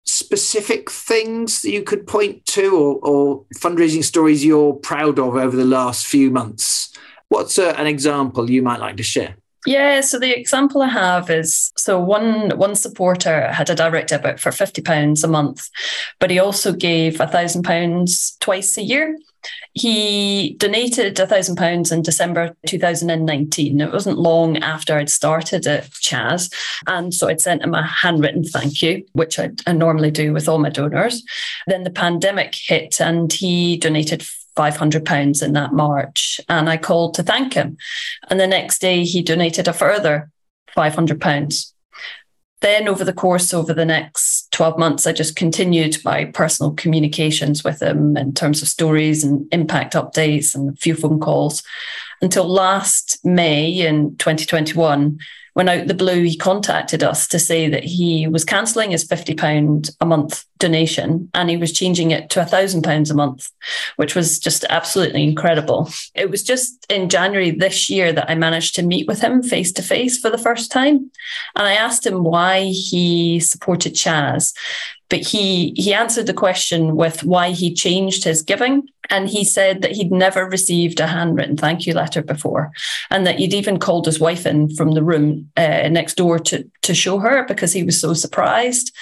specific 0.06 0.90
things 0.90 1.62
that 1.62 1.72
you 1.72 1.84
could 1.84 2.08
point 2.08 2.46
to 2.48 2.76
or, 2.76 3.00
or 3.02 3.46
fundraising 3.56 4.04
stories 4.04 4.44
you're 4.44 4.74
proud 4.74 5.20
of 5.20 5.36
over 5.36 5.56
the 5.56 5.66
last 5.66 6.08
few 6.08 6.32
months, 6.32 6.94
what's 7.30 7.58
a, 7.58 7.78
an 7.80 7.88
example 7.88 8.50
you 8.50 8.62
might 8.62 8.80
like 8.80 8.98
to 8.98 9.04
share? 9.04 9.36
Yeah, 9.66 10.00
so 10.00 10.18
the 10.18 10.38
example 10.38 10.82
I 10.82 10.88
have 10.88 11.30
is 11.30 11.74
so 11.76 12.00
one 12.00 12.58
one 12.58 12.74
supporter 12.74 13.52
had 13.52 13.70
a 13.70 13.76
direct 13.76 14.10
debit 14.10 14.40
for 14.40 14.52
fifty 14.52 14.82
pounds 14.82 15.26
a 15.26 15.28
month, 15.28 15.68
but 16.20 16.32
he 16.32 16.40
also 16.40 16.72
gave 16.72 17.20
a 17.20 17.28
thousand 17.28 17.64
pounds 17.64 18.38
twice 18.40 18.78
a 18.78 18.82
year. 18.82 19.18
He 19.74 20.56
donated 20.58 21.20
a 21.20 21.28
thousand 21.28 21.56
pounds 21.56 21.92
in 21.92 22.02
December 22.02 22.56
2019. 22.66 23.80
It 23.80 23.94
wasn't 23.94 24.18
long 24.18 24.58
after 24.58 24.96
I'd 24.96 25.10
started 25.10 25.68
at 25.68 25.92
CHAS. 25.92 26.50
And 26.88 27.14
so 27.14 27.28
I'd 27.28 27.42
sent 27.42 27.64
him 27.64 27.74
a 27.74 27.86
handwritten 27.86 28.44
thank 28.44 28.82
you, 28.82 29.06
which 29.14 29.38
I, 29.40 29.52
I 29.68 29.74
normally 29.74 30.12
do 30.12 30.34
with 30.34 30.50
all 30.50 30.58
my 30.58 30.70
donors. 30.70 31.24
Then 31.68 31.84
the 31.84 31.92
pandemic 31.92 32.56
hit 32.56 33.00
and 33.00 33.32
he 33.32 33.78
donated 33.78 34.26
£500 34.58 35.44
in 35.44 35.54
that 35.54 35.74
March. 35.74 36.42
And 36.50 36.70
I 36.70 36.78
called 36.78 37.14
to 37.16 37.24
thank 37.24 37.54
him. 37.54 37.78
And 38.30 38.40
the 38.40 38.48
next 38.48 38.80
day, 38.80 39.04
he 39.04 39.22
donated 39.22 39.68
a 39.68 39.74
further 39.74 40.32
£500. 40.76 41.74
Then, 42.62 42.88
over 42.88 43.04
the 43.04 43.14
course 43.14 43.54
over 43.54 43.74
the 43.74 43.86
next 43.86 44.52
12 44.52 44.80
months, 44.80 45.06
I 45.06 45.14
just 45.14 45.36
continued 45.36 45.98
my 46.04 46.26
personal 46.26 46.72
communications 46.74 47.64
with 47.64 47.82
him 47.82 48.18
in 48.18 48.34
terms 48.34 48.62
of 48.62 48.68
stories 48.68 49.24
and 49.24 49.48
impact 49.52 49.94
updates 49.94 50.56
and 50.56 50.74
a 50.74 50.78
few 50.78 50.96
phone 50.96 51.20
calls. 51.20 51.62
Until 52.22 52.48
last 52.48 53.24
May 53.24 53.70
in 53.70 54.16
2021 54.18 55.20
when 55.58 55.70
out 55.70 55.88
the 55.88 55.96
blue 55.96 56.22
he 56.22 56.38
contacted 56.38 57.02
us 57.02 57.28
to 57.28 57.40
say 57.40 57.68
that 57.68 57.84
he 57.84 58.28
was 58.28 58.46
cancelling 58.46 58.92
his 58.92 59.08
£50 59.08 59.90
a 60.00 60.06
month 60.06 60.46
donation 60.60 61.32
and 61.34 61.50
he 61.50 61.58
was 61.58 61.74
changing 61.74 62.12
it 62.12 62.30
to 62.30 62.42
£1,000 62.42 63.10
a 63.10 63.14
month, 63.16 63.50
which 63.96 64.14
was 64.14 64.38
just 64.38 64.66
absolutely 64.70 65.24
incredible. 65.24 65.90
It 66.14 66.30
was 66.30 66.44
just 66.44 66.86
in 66.92 67.10
January 67.10 67.50
this 67.50 67.90
year 67.90 68.14
that 68.14 68.30
I 68.30 68.36
managed 68.36 68.76
to 68.76 68.84
meet 68.84 69.08
with 69.08 69.20
him 69.20 69.42
face 69.42 69.72
to 69.72 69.82
face 69.82 70.20
for 70.20 70.30
the 70.30 70.38
first 70.38 70.72
time. 70.72 71.10
And 71.56 71.68
I 71.68 71.74
asked 71.74 72.06
him 72.06 72.24
why 72.24 72.66
he 72.66 73.40
supported 73.40 73.96
CHAS 73.96 74.54
but 75.10 75.20
he 75.20 75.74
he 75.76 75.94
answered 75.94 76.26
the 76.26 76.34
question 76.34 76.96
with 76.96 77.24
why 77.24 77.52
he 77.52 77.74
changed 77.74 78.24
his 78.24 78.42
giving 78.42 78.88
and 79.10 79.30
he 79.30 79.44
said 79.44 79.82
that 79.82 79.92
he'd 79.92 80.12
never 80.12 80.46
received 80.46 81.00
a 81.00 81.08
handwritten 81.08 81.58
thank 81.58 81.86
you 81.86 81.94
letter 81.94 82.22
before 82.22 82.72
and 83.10 83.26
that 83.26 83.40
he'd 83.40 83.54
even 83.54 83.80
called 83.80 84.06
his 84.06 84.20
wife 84.20 84.46
in 84.46 84.70
from 84.76 84.92
the 84.92 85.04
room 85.04 85.50
uh, 85.58 85.88
next 85.90 86.16
door 86.16 86.40
to 86.40 86.70
to 86.82 86.94
show 86.94 87.20
her 87.20 87.46
because 87.46 87.74
he 87.74 87.84
was 87.84 88.00
so 88.00 88.14
surprised. 88.14 88.96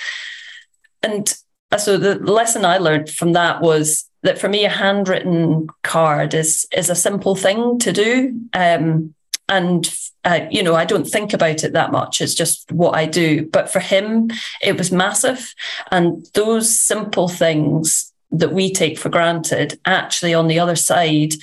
And 1.03 1.33
uh, 1.71 1.77
so 1.77 1.97
the 1.97 2.15
lesson 2.15 2.65
i 2.65 2.77
learned 2.77 3.09
from 3.09 3.33
that 3.33 3.61
was 3.61 4.05
that 4.23 4.39
for 4.39 4.49
me 4.49 4.65
a 4.65 4.69
handwritten 4.69 5.67
card 5.83 6.33
is 6.33 6.67
is 6.75 6.89
a 6.89 6.95
simple 6.95 7.35
thing 7.35 7.79
to 7.79 7.91
do 7.91 8.39
um, 8.53 9.13
and 9.49 9.93
uh, 10.23 10.47
you 10.49 10.63
know 10.63 10.75
i 10.75 10.85
don't 10.85 11.05
think 11.05 11.33
about 11.33 11.63
it 11.63 11.73
that 11.73 11.91
much. 11.91 12.21
It's 12.21 12.33
just 12.33 12.71
what 12.71 12.95
i 12.95 13.05
do. 13.05 13.47
But 13.47 13.69
for 13.69 13.79
him 13.79 14.31
it 14.61 14.77
was 14.77 14.91
massive. 14.91 15.53
And 15.91 16.25
those 16.33 16.79
simple 16.79 17.27
things 17.27 18.11
that 18.39 18.53
we 18.53 18.71
take 18.71 18.97
for 18.97 19.09
granted 19.09 19.79
actually 19.85 20.33
on 20.33 20.47
the 20.47 20.59
other 20.59 20.75
side 20.75 21.33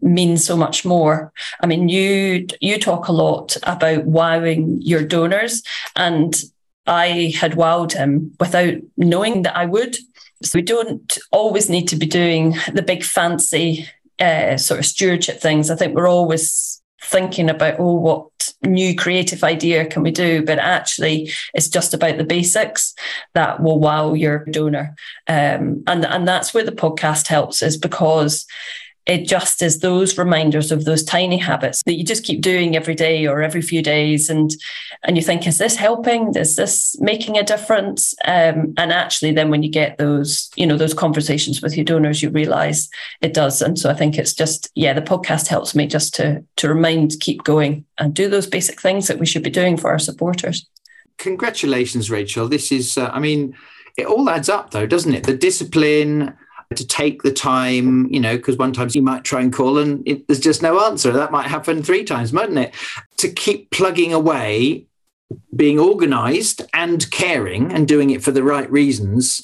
means 0.00 0.44
so 0.44 0.56
much 0.56 0.84
more. 0.84 1.32
I 1.62 1.66
mean 1.66 1.88
you 1.88 2.46
you 2.60 2.78
talk 2.78 3.08
a 3.08 3.12
lot 3.12 3.56
about 3.62 4.04
wowing 4.04 4.80
your 4.80 5.04
donors 5.04 5.62
and 5.96 6.34
i 6.86 7.34
had 7.38 7.52
wowed 7.52 7.92
him 7.92 8.34
without 8.40 8.74
knowing 8.96 9.42
that 9.42 9.56
i 9.56 9.66
would. 9.66 9.96
So 10.42 10.58
we 10.58 10.62
don't 10.62 11.18
always 11.32 11.68
need 11.68 11.88
to 11.88 11.96
be 11.96 12.06
doing 12.06 12.56
the 12.72 12.82
big 12.82 13.02
fancy 13.02 13.86
uh, 14.20 14.56
sort 14.56 14.80
of 14.80 14.86
stewardship 14.86 15.40
things. 15.40 15.70
I 15.70 15.76
think 15.76 15.94
we're 15.94 16.08
always 16.08 16.77
thinking 17.00 17.48
about 17.48 17.78
oh 17.78 17.94
what 17.94 18.28
new 18.64 18.94
creative 18.94 19.44
idea 19.44 19.86
can 19.86 20.02
we 20.02 20.10
do? 20.10 20.44
But 20.44 20.58
actually 20.58 21.30
it's 21.54 21.68
just 21.68 21.94
about 21.94 22.18
the 22.18 22.24
basics 22.24 22.94
that 23.34 23.60
will 23.62 23.78
wow 23.78 24.14
your 24.14 24.44
donor. 24.46 24.94
Um, 25.26 25.82
and 25.86 26.04
and 26.04 26.26
that's 26.26 26.52
where 26.52 26.64
the 26.64 26.72
podcast 26.72 27.28
helps 27.28 27.62
is 27.62 27.76
because 27.76 28.46
it 29.08 29.26
just 29.26 29.62
is 29.62 29.78
those 29.78 30.18
reminders 30.18 30.70
of 30.70 30.84
those 30.84 31.02
tiny 31.02 31.38
habits 31.38 31.82
that 31.84 31.94
you 31.94 32.04
just 32.04 32.24
keep 32.24 32.42
doing 32.42 32.76
every 32.76 32.94
day 32.94 33.26
or 33.26 33.40
every 33.40 33.62
few 33.62 33.82
days. 33.82 34.28
And 34.28 34.54
and 35.02 35.16
you 35.16 35.22
think 35.22 35.46
is 35.46 35.56
this 35.56 35.76
helping? 35.76 36.34
Is 36.36 36.56
this 36.56 36.94
making 37.00 37.38
a 37.38 37.42
difference? 37.42 38.14
Um, 38.26 38.74
and 38.76 38.92
actually 38.92 39.32
then 39.32 39.48
when 39.48 39.62
you 39.62 39.70
get 39.70 39.96
those 39.96 40.50
you 40.56 40.66
know 40.66 40.76
those 40.76 40.92
conversations 40.92 41.62
with 41.62 41.74
your 41.74 41.86
donors 41.86 42.22
you 42.22 42.28
realize 42.28 42.90
it 43.22 43.32
does. 43.32 43.62
And 43.62 43.78
so 43.78 43.88
i 43.88 43.94
think 43.94 44.18
it's 44.18 44.34
just 44.34 44.70
yeah 44.74 44.92
the 44.92 45.00
podcast 45.00 45.48
helps 45.48 45.74
me 45.74 45.86
just 45.86 46.14
to 46.16 46.44
to 46.56 46.68
remind 46.68 47.18
keep 47.20 47.42
going 47.44 47.86
and 47.96 48.12
do 48.12 48.28
those 48.28 48.46
basic 48.46 48.80
things 48.80 49.08
that 49.08 49.18
we 49.18 49.26
should 49.26 49.42
be 49.42 49.50
doing 49.50 49.78
for 49.78 49.90
our 49.90 49.98
supporters. 49.98 50.66
Congratulations 51.16 52.10
rachel. 52.10 52.46
This 52.46 52.70
is 52.70 52.98
uh, 52.98 53.10
i 53.14 53.18
mean 53.18 53.56
it 53.96 54.06
all 54.06 54.28
adds 54.28 54.50
up 54.50 54.72
though 54.72 54.86
doesn't 54.86 55.14
it? 55.14 55.24
The 55.24 55.36
discipline 55.36 56.36
to 56.74 56.86
take 56.86 57.22
the 57.22 57.32
time, 57.32 58.06
you 58.12 58.20
know, 58.20 58.36
because 58.36 58.56
one 58.56 58.72
time 58.72 58.88
you 58.92 59.02
might 59.02 59.24
try 59.24 59.40
and 59.40 59.52
call 59.52 59.78
and 59.78 60.06
it, 60.06 60.26
there's 60.28 60.40
just 60.40 60.62
no 60.62 60.84
answer. 60.84 61.10
That 61.12 61.32
might 61.32 61.46
happen 61.46 61.82
three 61.82 62.04
times, 62.04 62.32
mightn't 62.32 62.58
it? 62.58 62.74
To 63.18 63.30
keep 63.30 63.70
plugging 63.70 64.12
away, 64.12 64.86
being 65.56 65.78
organized 65.78 66.62
and 66.74 67.10
caring 67.10 67.72
and 67.72 67.88
doing 67.88 68.10
it 68.10 68.22
for 68.22 68.32
the 68.32 68.42
right 68.42 68.70
reasons. 68.70 69.42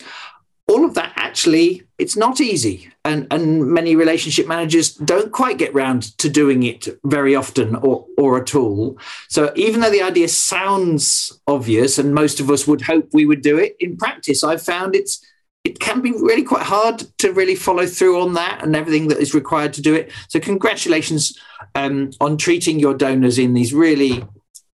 All 0.68 0.84
of 0.84 0.94
that 0.94 1.12
actually, 1.16 1.82
it's 1.98 2.16
not 2.16 2.40
easy. 2.40 2.90
And, 3.06 3.26
and 3.30 3.66
many 3.66 3.96
relationship 3.96 4.46
managers 4.46 4.94
don't 4.94 5.32
quite 5.32 5.58
get 5.58 5.74
round 5.74 6.16
to 6.18 6.28
doing 6.28 6.62
it 6.62 6.88
very 7.04 7.34
often 7.34 7.76
or, 7.76 8.06
or 8.16 8.40
at 8.40 8.54
all. 8.54 8.98
So 9.28 9.52
even 9.56 9.80
though 9.80 9.90
the 9.90 10.02
idea 10.02 10.28
sounds 10.28 11.38
obvious 11.46 11.98
and 11.98 12.14
most 12.14 12.40
of 12.40 12.50
us 12.50 12.66
would 12.66 12.82
hope 12.82 13.08
we 13.12 13.26
would 13.26 13.42
do 13.42 13.58
it, 13.58 13.76
in 13.78 13.96
practice, 13.96 14.42
I've 14.42 14.62
found 14.62 14.94
it's 14.94 15.24
it 15.64 15.80
can 15.80 16.02
be 16.02 16.12
really 16.12 16.44
quite 16.44 16.62
hard 16.62 17.02
to 17.18 17.32
really 17.32 17.56
follow 17.56 17.86
through 17.86 18.20
on 18.20 18.34
that 18.34 18.62
and 18.62 18.76
everything 18.76 19.08
that 19.08 19.18
is 19.18 19.34
required 19.34 19.72
to 19.74 19.82
do 19.82 19.94
it. 19.94 20.12
So, 20.28 20.38
congratulations 20.38 21.38
um, 21.74 22.10
on 22.20 22.36
treating 22.36 22.78
your 22.78 22.94
donors 22.94 23.38
in 23.38 23.54
these 23.54 23.72
really 23.72 24.24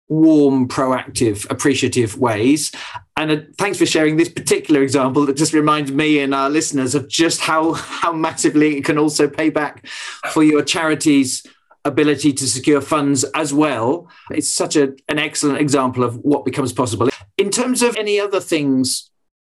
warm, 0.09 0.67
proactive, 0.67 1.49
appreciative 1.51 2.19
ways. 2.19 2.73
And 3.17 3.31
uh, 3.31 3.37
thanks 3.57 3.79
for 3.79 3.87
sharing 3.87 4.17
this 4.17 4.29
particular 4.29 4.83
example 4.83 5.25
that 5.27 5.37
just 5.37 5.53
reminds 5.53 5.93
me 5.93 6.19
and 6.19 6.35
our 6.35 6.51
listeners 6.51 6.97
of 6.97 7.09
just 7.09 7.41
how, 7.41 7.75
how 7.75 8.13
massively 8.13 8.77
it 8.77 8.85
can 8.85 8.99
also 8.99 9.29
pay 9.29 9.51
back 9.51 9.87
for 10.33 10.43
your 10.43 10.65
charities 10.65 11.47
ability 11.85 12.33
to 12.35 12.47
secure 12.47 12.81
funds 12.81 13.25
as 13.35 13.55
well. 13.55 14.09
It's 14.31 14.49
such 14.49 14.77
a, 14.77 14.95
an 15.09 15.19
excellent 15.19 15.61
example 15.61 16.05
of 16.05 16.17
what 16.17 16.45
becomes 16.45 16.73
possible. 16.73 17.09
In 17.39 17.51
terms 17.51 17.81
of 17.83 17.97
any 17.97 18.21
other 18.21 18.41
things 18.41 19.10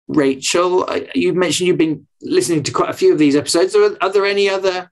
Rachel, 0.08 0.88
you 1.16 1.34
mentioned 1.34 1.68
you've 1.68 1.78
been 1.78 2.08
listening 2.22 2.64
to 2.64 2.72
quite 2.72 2.90
a 2.90 2.94
few 2.94 3.14
of 3.14 3.20
these 3.20 3.36
episodes. 3.36 3.76
Are, 3.76 3.98
are 4.02 4.12
there 4.12 4.26
any 4.26 4.50
other 4.50 4.92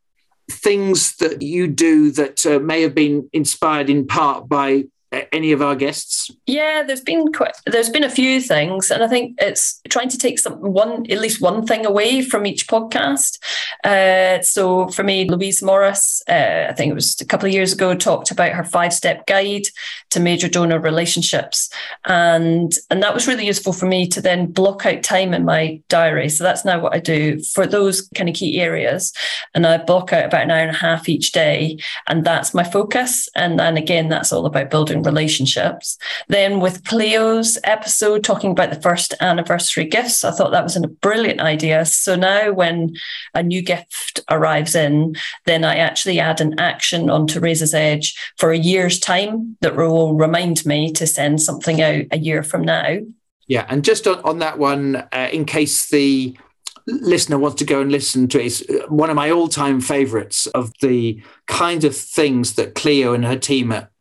things 0.49 1.15
that 1.17 1.41
you 1.41 1.67
do 1.67 2.11
that 2.11 2.45
uh, 2.45 2.59
may 2.59 2.81
have 2.81 2.95
been 2.95 3.29
inspired 3.33 3.89
in 3.89 4.07
part 4.07 4.49
by 4.49 4.85
any 5.11 5.51
of 5.51 5.61
our 5.61 5.75
guests? 5.75 6.29
Yeah, 6.45 6.83
there's 6.83 7.01
been 7.01 7.31
quite 7.33 7.53
there's 7.65 7.89
been 7.89 8.03
a 8.03 8.09
few 8.09 8.41
things, 8.41 8.91
and 8.91 9.03
I 9.03 9.07
think 9.07 9.37
it's 9.39 9.81
trying 9.89 10.09
to 10.09 10.17
take 10.17 10.39
some 10.39 10.53
one 10.55 11.09
at 11.11 11.19
least 11.19 11.41
one 11.41 11.65
thing 11.65 11.85
away 11.85 12.21
from 12.21 12.45
each 12.45 12.67
podcast. 12.67 13.39
Uh, 13.83 14.41
so 14.41 14.87
for 14.89 15.03
me, 15.03 15.27
Louise 15.29 15.63
Morris, 15.63 16.21
uh, 16.29 16.67
I 16.69 16.73
think 16.73 16.91
it 16.91 16.95
was 16.95 17.19
a 17.21 17.25
couple 17.25 17.47
of 17.47 17.53
years 17.53 17.73
ago, 17.73 17.95
talked 17.95 18.31
about 18.31 18.51
her 18.51 18.63
five 18.63 18.93
step 18.93 19.25
guide 19.25 19.67
to 20.11 20.19
major 20.19 20.47
donor 20.47 20.79
relationships, 20.79 21.69
and 22.05 22.73
and 22.89 23.01
that 23.01 23.13
was 23.13 23.27
really 23.27 23.47
useful 23.47 23.73
for 23.73 23.87
me 23.87 24.07
to 24.07 24.21
then 24.21 24.51
block 24.51 24.85
out 24.85 25.01
time 25.01 25.33
in 25.33 25.45
my 25.45 25.81
diary. 25.89 26.29
So 26.29 26.43
that's 26.43 26.65
now 26.65 26.79
what 26.79 26.93
I 26.93 26.99
do 26.99 27.41
for 27.41 27.65
those 27.65 28.07
kind 28.15 28.29
of 28.29 28.35
key 28.35 28.61
areas, 28.61 29.11
and 29.55 29.65
I 29.65 29.77
block 29.77 30.13
out 30.13 30.25
about 30.25 30.43
an 30.43 30.51
hour 30.51 30.59
and 30.59 30.75
a 30.75 30.79
half 30.79 31.09
each 31.09 31.31
day, 31.31 31.79
and 32.05 32.23
that's 32.23 32.53
my 32.53 32.63
focus. 32.63 33.27
And 33.35 33.59
then 33.59 33.75
again, 33.75 34.09
that's 34.09 34.31
all 34.31 34.45
about 34.45 34.69
building 34.69 34.98
relationships. 35.03 35.97
Then 36.27 36.59
with 36.59 36.83
Cleo's 36.83 37.57
episode 37.63 38.23
talking 38.23 38.51
about 38.51 38.69
the 38.69 38.81
first 38.81 39.13
anniversary 39.21 39.85
gifts, 39.85 40.23
I 40.23 40.31
thought 40.31 40.51
that 40.51 40.63
was 40.63 40.75
a 40.75 40.87
brilliant 40.87 41.41
idea. 41.41 41.85
So 41.85 42.15
now 42.15 42.51
when 42.51 42.95
a 43.33 43.43
new 43.43 43.61
gift 43.61 44.19
arrives 44.29 44.75
in, 44.75 45.15
then 45.45 45.63
I 45.63 45.77
actually 45.77 46.19
add 46.19 46.41
an 46.41 46.59
action 46.59 47.09
onto 47.09 47.39
Raiser's 47.39 47.73
Edge 47.73 48.15
for 48.37 48.51
a 48.51 48.57
year's 48.57 48.99
time 48.99 49.57
that 49.61 49.75
will 49.75 50.15
remind 50.15 50.65
me 50.65 50.91
to 50.93 51.07
send 51.07 51.41
something 51.41 51.81
out 51.81 52.05
a 52.11 52.17
year 52.17 52.43
from 52.43 52.63
now. 52.63 52.99
Yeah, 53.47 53.65
and 53.67 53.83
just 53.83 54.05
on, 54.05 54.19
on 54.19 54.39
that 54.39 54.59
one, 54.59 54.97
uh, 55.11 55.29
in 55.31 55.45
case 55.45 55.89
the 55.89 56.37
listener 56.85 57.37
wants 57.37 57.57
to 57.57 57.65
go 57.65 57.81
and 57.81 57.91
listen 57.91 58.27
to 58.27 58.39
it, 58.39 58.45
it's 58.45 58.61
uh, 58.69 58.85
one 58.89 59.09
of 59.09 59.15
my 59.15 59.29
all-time 59.31 59.81
favorites 59.81 60.47
of 60.47 60.71
the 60.81 61.21
kinds 61.47 61.83
of 61.83 61.95
things 61.95 62.55
that 62.55 62.75
Cleo 62.75 63.13
and 63.13 63.25
her 63.25 63.37
team 63.37 63.71
at 63.71 63.91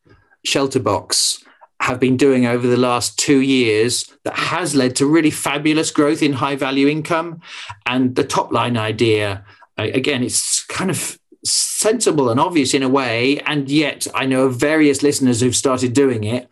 Shelterbox 0.53 1.45
have 1.81 2.01
been 2.01 2.17
doing 2.17 2.47
over 2.47 2.67
the 2.67 2.77
last 2.77 3.19
two 3.19 3.41
years 3.41 4.13
that 4.25 4.37
has 4.37 4.75
led 4.75 4.97
to 4.97 5.07
really 5.07 5.31
fabulous 5.31 5.91
growth 5.91 6.23
in 6.23 6.33
high 6.33 6.57
value 6.57 6.89
income. 6.89 7.41
And 7.87 8.17
the 8.17 8.25
top 8.25 8.53
line 8.53 8.77
idea, 8.77 9.45
again, 9.77 10.23
it's 10.23 10.65
kind 10.65 10.91
of 10.91 11.19
sensible 11.45 12.31
and 12.31 12.41
obvious 12.41 12.75
in 12.75 12.83
a 12.83 12.89
way. 12.89 13.39
And 13.41 13.71
yet, 13.71 14.07
I 14.15 14.27
know 14.27 14.47
of 14.47 14.57
various 14.57 15.03
listeners 15.03 15.41
who've 15.41 15.55
started 15.55 15.93
doing 15.93 16.25
it, 16.25 16.49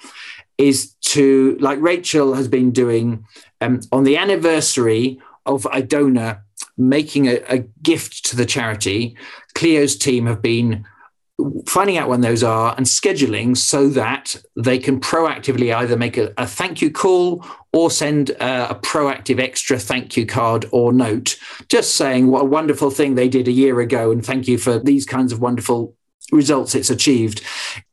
is 0.59 0.95
to, 1.12 1.57
like 1.61 1.81
Rachel 1.81 2.35
has 2.35 2.49
been 2.49 2.71
doing 2.71 3.26
um, 3.61 3.81
on 3.93 4.05
the 4.05 4.17
anniversary 4.17 5.21
of 5.45 5.67
a 5.73 5.83
donor 5.83 6.43
making 6.76 7.26
a, 7.26 7.37
a 7.49 7.59
gift 7.83 8.25
to 8.26 8.37
the 8.37 8.47
charity, 8.47 9.17
Cleo's 9.55 9.97
team 9.97 10.26
have 10.26 10.43
been 10.43 10.87
finding 11.66 11.99
out 11.99 12.09
when 12.09 12.23
those 12.23 12.43
are 12.43 12.75
and 12.76 12.87
scheduling 12.87 13.57
so 13.57 13.88
that 13.90 14.37
they 14.57 14.78
can 14.78 14.99
proactively 14.99 15.75
either 15.75 15.97
make 15.97 16.16
a, 16.16 16.33
a 16.38 16.47
thank 16.47 16.81
you 16.81 16.90
call 16.90 17.45
or 17.73 17.90
send 17.90 18.31
a, 18.31 18.71
a, 18.71 18.75
proactive 18.75 19.38
extra 19.38 19.78
thank 19.78 20.16
you 20.16 20.25
card 20.25 20.64
or 20.73 20.95
note, 20.95 21.37
just 21.69 21.95
saying 21.95 22.28
what 22.28 22.43
a 22.43 22.47
wonderful 22.47 22.90
thing 22.90 23.14
they 23.14 23.28
did 23.28 23.49
a 23.49 23.52
year 23.52 23.81
ago 23.81 24.11
and 24.11 24.25
thank 24.25 24.49
you 24.49 24.57
for 24.57 24.78
these 24.78 25.05
kinds 25.05 25.31
of 25.31 25.40
wonderful 25.40 25.95
results 26.33 26.75
it's 26.75 26.90
achieved. 26.90 27.43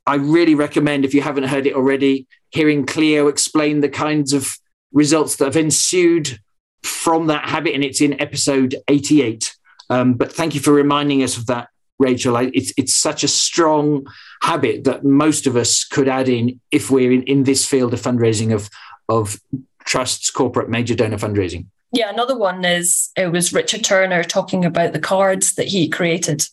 I 0.07 0.15
really 0.15 0.55
recommend, 0.55 1.03
if 1.03 1.13
you 1.13 1.21
haven't 1.21 1.45
heard 1.45 1.67
it 1.67 1.75
already, 1.75 2.27
hearing 2.49 2.85
Cleo 2.85 3.27
explain 3.27 3.81
the 3.81 3.89
kinds 3.89 4.31
of 4.31 4.57
results 4.93 5.35
that 5.37 5.45
have 5.45 5.57
ensued 5.57 6.39
from 6.83 7.27
that 7.27 7.49
habit, 7.49 7.73
and 7.73 7.83
it's 7.83 8.01
in 8.01 8.19
episode 8.21 8.75
88. 8.87 9.55
Um, 9.89 10.13
but 10.15 10.31
thank 10.31 10.55
you 10.55 10.61
for 10.61 10.71
reminding 10.71 11.23
us 11.23 11.37
of 11.37 11.47
that 11.47 11.69
Rachel. 11.99 12.37
I, 12.37 12.51
it's 12.53 12.73
it's 12.77 12.93
such 12.93 13.23
a 13.23 13.27
strong 13.27 14.07
habit 14.41 14.83
that 14.83 15.03
most 15.03 15.47
of 15.47 15.55
us 15.55 15.83
could 15.83 16.07
add 16.07 16.27
in 16.29 16.59
if 16.71 16.89
we're 16.89 17.11
in, 17.11 17.23
in 17.23 17.43
this 17.43 17.65
field 17.65 17.93
of 17.93 18.01
fundraising 18.01 18.53
of 18.53 18.69
of 19.09 19.39
trusts, 19.85 20.29
corporate 20.29 20.69
major 20.69 20.95
donor 20.95 21.17
fundraising. 21.17 21.65
Yeah, 21.91 22.09
another 22.09 22.37
one 22.37 22.65
is 22.65 23.11
it 23.15 23.31
was 23.31 23.53
Richard 23.53 23.83
Turner 23.83 24.23
talking 24.23 24.65
about 24.65 24.93
the 24.93 24.99
cards 24.99 25.55
that 25.55 25.67
he 25.67 25.87
created 25.87 26.47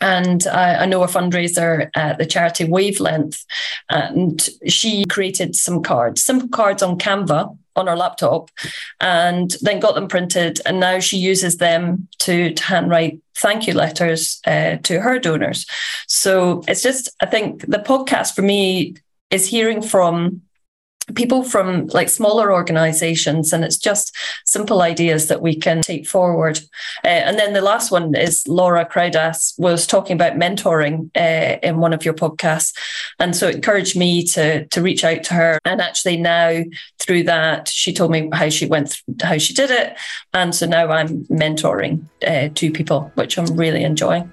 and 0.00 0.46
I, 0.46 0.82
I 0.82 0.86
know 0.86 1.02
a 1.02 1.06
fundraiser 1.06 1.90
at 1.94 2.18
the 2.18 2.26
charity 2.26 2.64
Wavelength, 2.64 3.44
and 3.88 4.46
she 4.66 5.04
created 5.06 5.56
some 5.56 5.82
cards, 5.82 6.22
simple 6.22 6.48
cards 6.48 6.82
on 6.82 6.98
Canva 6.98 7.56
on 7.76 7.86
her 7.86 7.96
laptop, 7.96 8.50
and 9.00 9.54
then 9.60 9.80
got 9.80 9.94
them 9.94 10.08
printed. 10.08 10.60
And 10.66 10.80
now 10.80 11.00
she 11.00 11.16
uses 11.16 11.58
them 11.58 12.08
to, 12.20 12.52
to 12.52 12.62
handwrite 12.62 13.20
thank 13.34 13.66
you 13.66 13.74
letters 13.74 14.40
uh, 14.46 14.76
to 14.82 15.00
her 15.00 15.18
donors. 15.18 15.66
So 16.08 16.62
it's 16.66 16.82
just, 16.82 17.10
I 17.20 17.26
think 17.26 17.66
the 17.66 17.78
podcast 17.78 18.34
for 18.34 18.42
me 18.42 18.96
is 19.30 19.46
hearing 19.46 19.82
from 19.82 20.42
people 21.14 21.44
from 21.44 21.86
like 21.88 22.08
smaller 22.08 22.52
organizations 22.52 23.52
and 23.52 23.64
it's 23.64 23.76
just 23.76 24.14
simple 24.44 24.82
ideas 24.82 25.28
that 25.28 25.40
we 25.40 25.56
can 25.56 25.80
take 25.80 26.06
forward. 26.06 26.58
Uh, 27.04 27.08
and 27.08 27.38
then 27.38 27.52
the 27.52 27.60
last 27.60 27.90
one 27.90 28.14
is 28.14 28.46
laura 28.48 28.84
crowdas 28.84 29.58
was 29.58 29.86
talking 29.86 30.14
about 30.14 30.34
mentoring 30.34 31.10
uh, 31.16 31.58
in 31.62 31.78
one 31.78 31.92
of 31.92 32.04
your 32.04 32.14
podcasts. 32.14 32.76
And 33.20 33.36
so 33.36 33.48
it 33.48 33.56
encouraged 33.56 33.96
me 33.96 34.24
to 34.24 34.66
to 34.66 34.82
reach 34.82 35.04
out 35.04 35.22
to 35.24 35.34
her. 35.34 35.58
And 35.64 35.80
actually 35.80 36.16
now 36.16 36.62
through 36.98 37.24
that 37.24 37.68
she 37.68 37.92
told 37.92 38.10
me 38.10 38.28
how 38.32 38.48
she 38.48 38.66
went 38.66 39.00
how 39.22 39.38
she 39.38 39.54
did 39.54 39.70
it. 39.70 39.96
And 40.34 40.54
so 40.54 40.66
now 40.66 40.88
i'm 40.90 41.24
mentoring 41.26 42.04
uh, 42.26 42.48
two 42.54 42.72
people 42.72 43.12
which 43.14 43.38
i'm 43.38 43.56
really 43.56 43.84
enjoying. 43.84 44.30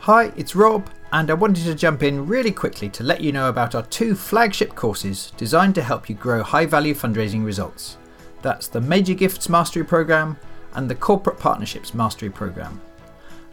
Hi 0.00 0.32
it's 0.36 0.56
rob 0.56 0.90
and 1.12 1.30
I 1.30 1.34
wanted 1.34 1.64
to 1.64 1.74
jump 1.74 2.02
in 2.02 2.26
really 2.26 2.52
quickly 2.52 2.88
to 2.90 3.02
let 3.02 3.20
you 3.20 3.32
know 3.32 3.48
about 3.48 3.74
our 3.74 3.82
two 3.82 4.14
flagship 4.14 4.74
courses 4.74 5.32
designed 5.36 5.74
to 5.74 5.82
help 5.82 6.08
you 6.08 6.14
grow 6.14 6.42
high 6.42 6.66
value 6.66 6.94
fundraising 6.94 7.44
results. 7.44 7.96
That's 8.42 8.68
the 8.68 8.80
Major 8.80 9.14
Gifts 9.14 9.48
Mastery 9.48 9.84
Programme 9.84 10.36
and 10.74 10.88
the 10.88 10.94
Corporate 10.94 11.38
Partnerships 11.38 11.94
Mastery 11.94 12.30
Programme. 12.30 12.80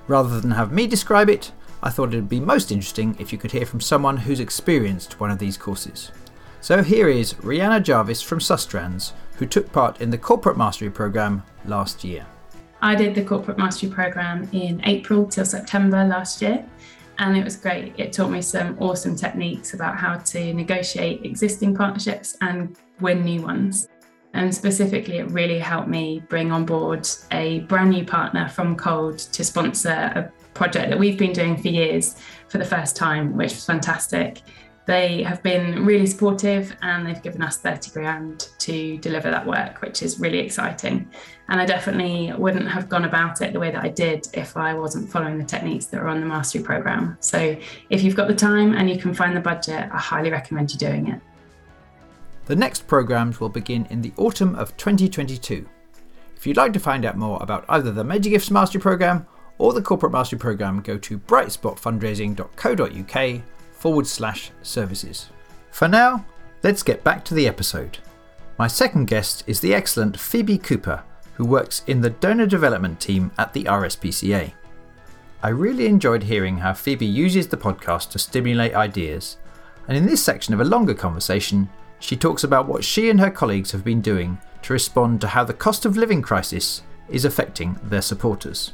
Rather 0.07 0.39
than 0.39 0.51
have 0.51 0.71
me 0.71 0.87
describe 0.87 1.29
it, 1.29 1.51
I 1.81 1.89
thought 1.89 2.13
it 2.13 2.17
would 2.17 2.29
be 2.29 2.39
most 2.39 2.71
interesting 2.71 3.15
if 3.19 3.31
you 3.31 3.37
could 3.37 3.51
hear 3.51 3.65
from 3.65 3.81
someone 3.81 4.17
who's 4.17 4.39
experienced 4.39 5.19
one 5.19 5.31
of 5.31 5.39
these 5.39 5.57
courses. 5.57 6.11
So 6.61 6.83
here 6.83 7.09
is 7.09 7.33
Rihanna 7.35 7.83
Jarvis 7.83 8.21
from 8.21 8.39
Sustrans, 8.39 9.13
who 9.37 9.45
took 9.45 9.71
part 9.71 9.99
in 9.99 10.09
the 10.09 10.17
Corporate 10.17 10.57
Mastery 10.57 10.89
Programme 10.89 11.43
last 11.65 12.03
year. 12.03 12.25
I 12.81 12.95
did 12.95 13.15
the 13.15 13.23
Corporate 13.23 13.57
Mastery 13.57 13.89
Programme 13.89 14.47
in 14.51 14.81
April 14.85 15.25
till 15.25 15.45
September 15.45 16.03
last 16.03 16.41
year 16.41 16.65
and 17.19 17.37
it 17.37 17.43
was 17.43 17.55
great. 17.55 17.93
It 17.97 18.13
taught 18.13 18.29
me 18.29 18.41
some 18.41 18.77
awesome 18.79 19.15
techniques 19.15 19.73
about 19.73 19.97
how 19.97 20.17
to 20.17 20.53
negotiate 20.53 21.25
existing 21.25 21.75
partnerships 21.75 22.37
and 22.41 22.77
win 22.99 23.23
new 23.23 23.41
ones. 23.41 23.87
And 24.33 24.53
specifically, 24.53 25.17
it 25.17 25.31
really 25.31 25.57
helped 25.57 25.87
me 25.87 26.21
bring 26.29 26.51
on 26.51 26.65
board 26.65 27.07
a 27.31 27.61
brand 27.61 27.89
new 27.89 28.05
partner 28.05 28.47
from 28.47 28.75
Cold 28.75 29.17
to 29.17 29.43
sponsor 29.43 29.89
a 29.89 30.31
project 30.53 30.89
that 30.89 30.99
we've 30.99 31.17
been 31.17 31.33
doing 31.33 31.57
for 31.57 31.69
years 31.69 32.17
for 32.49 32.57
the 32.57 32.65
first 32.65 32.95
time, 32.95 33.35
which 33.35 33.51
was 33.51 33.65
fantastic. 33.65 34.41
They 34.87 35.21
have 35.23 35.43
been 35.43 35.85
really 35.85 36.07
supportive 36.07 36.73
and 36.81 37.05
they've 37.05 37.21
given 37.21 37.41
us 37.41 37.57
30 37.57 37.91
grand 37.91 38.47
to 38.59 38.97
deliver 38.99 39.29
that 39.29 39.45
work, 39.45 39.81
which 39.81 40.01
is 40.01 40.17
really 40.17 40.39
exciting. 40.39 41.11
And 41.49 41.59
I 41.59 41.65
definitely 41.65 42.31
wouldn't 42.37 42.69
have 42.69 42.87
gone 42.87 43.03
about 43.03 43.41
it 43.41 43.51
the 43.51 43.59
way 43.59 43.69
that 43.69 43.83
I 43.83 43.89
did 43.89 44.29
if 44.33 44.55
I 44.55 44.73
wasn't 44.73 45.09
following 45.09 45.37
the 45.37 45.43
techniques 45.43 45.87
that 45.87 45.99
are 45.99 46.07
on 46.07 46.21
the 46.21 46.25
mastery 46.25 46.63
program. 46.63 47.17
So 47.19 47.57
if 47.89 48.01
you've 48.01 48.15
got 48.15 48.29
the 48.29 48.35
time 48.35 48.75
and 48.75 48.89
you 48.89 48.97
can 48.97 49.13
find 49.13 49.35
the 49.35 49.41
budget, 49.41 49.89
I 49.91 49.97
highly 49.97 50.31
recommend 50.31 50.71
you 50.71 50.79
doing 50.79 51.09
it. 51.09 51.19
The 52.45 52.55
next 52.55 52.87
programs 52.87 53.41
will 53.41 53.49
begin 53.49 53.87
in 53.89 54.01
the 54.01 54.13
autumn 54.15 54.55
of 54.55 54.77
2022. 54.77 55.67
If 56.37 56.47
you'd 56.47 56.55
like 56.55 56.71
to 56.71 56.79
find 56.79 57.03
out 57.03 57.17
more 57.17 57.43
about 57.43 57.65
either 57.67 57.91
the 57.91 58.05
Major 58.05 58.29
Gifts 58.29 58.49
Mastery 58.49 58.79
Programme 58.79 59.27
or 59.57 59.73
the 59.73 59.81
Corporate 59.81 60.13
Mastery 60.13 60.39
Programme, 60.39 60.81
go 60.81 60.97
to 60.97 61.19
brightspotfundraising.co.uk 61.19 63.43
forward 63.77 64.07
slash 64.07 64.51
services. 64.61 65.29
For 65.71 65.87
now, 65.87 66.25
let's 66.63 66.83
get 66.83 67.03
back 67.03 67.23
to 67.25 67.33
the 67.33 67.47
episode. 67.47 67.99
My 68.57 68.67
second 68.67 69.05
guest 69.05 69.43
is 69.45 69.59
the 69.59 69.73
excellent 69.73 70.19
Phoebe 70.19 70.57
Cooper, 70.57 71.03
who 71.35 71.45
works 71.45 71.83
in 71.85 72.01
the 72.01 72.09
donor 72.09 72.47
development 72.47 72.99
team 72.99 73.31
at 73.37 73.53
the 73.53 73.65
RSPCA. 73.65 74.51
I 75.43 75.49
really 75.49 75.85
enjoyed 75.85 76.23
hearing 76.23 76.57
how 76.57 76.73
Phoebe 76.73 77.05
uses 77.05 77.47
the 77.47 77.57
podcast 77.57 78.09
to 78.11 78.19
stimulate 78.19 78.73
ideas, 78.73 79.37
and 79.87 79.95
in 79.95 80.07
this 80.07 80.23
section 80.23 80.55
of 80.55 80.59
a 80.59 80.65
longer 80.65 80.95
conversation, 80.95 81.69
she 81.99 82.15
talks 82.15 82.43
about 82.43 82.67
what 82.67 82.83
she 82.83 83.11
and 83.11 83.19
her 83.19 83.29
colleagues 83.29 83.71
have 83.71 83.83
been 83.83 84.01
doing 84.01 84.39
to 84.63 84.73
respond 84.73 85.21
to 85.21 85.27
how 85.27 85.43
the 85.43 85.53
cost 85.53 85.85
of 85.85 85.95
living 85.95 86.23
crisis 86.23 86.81
is 87.09 87.25
affecting 87.25 87.79
their 87.83 88.01
supporters. 88.01 88.73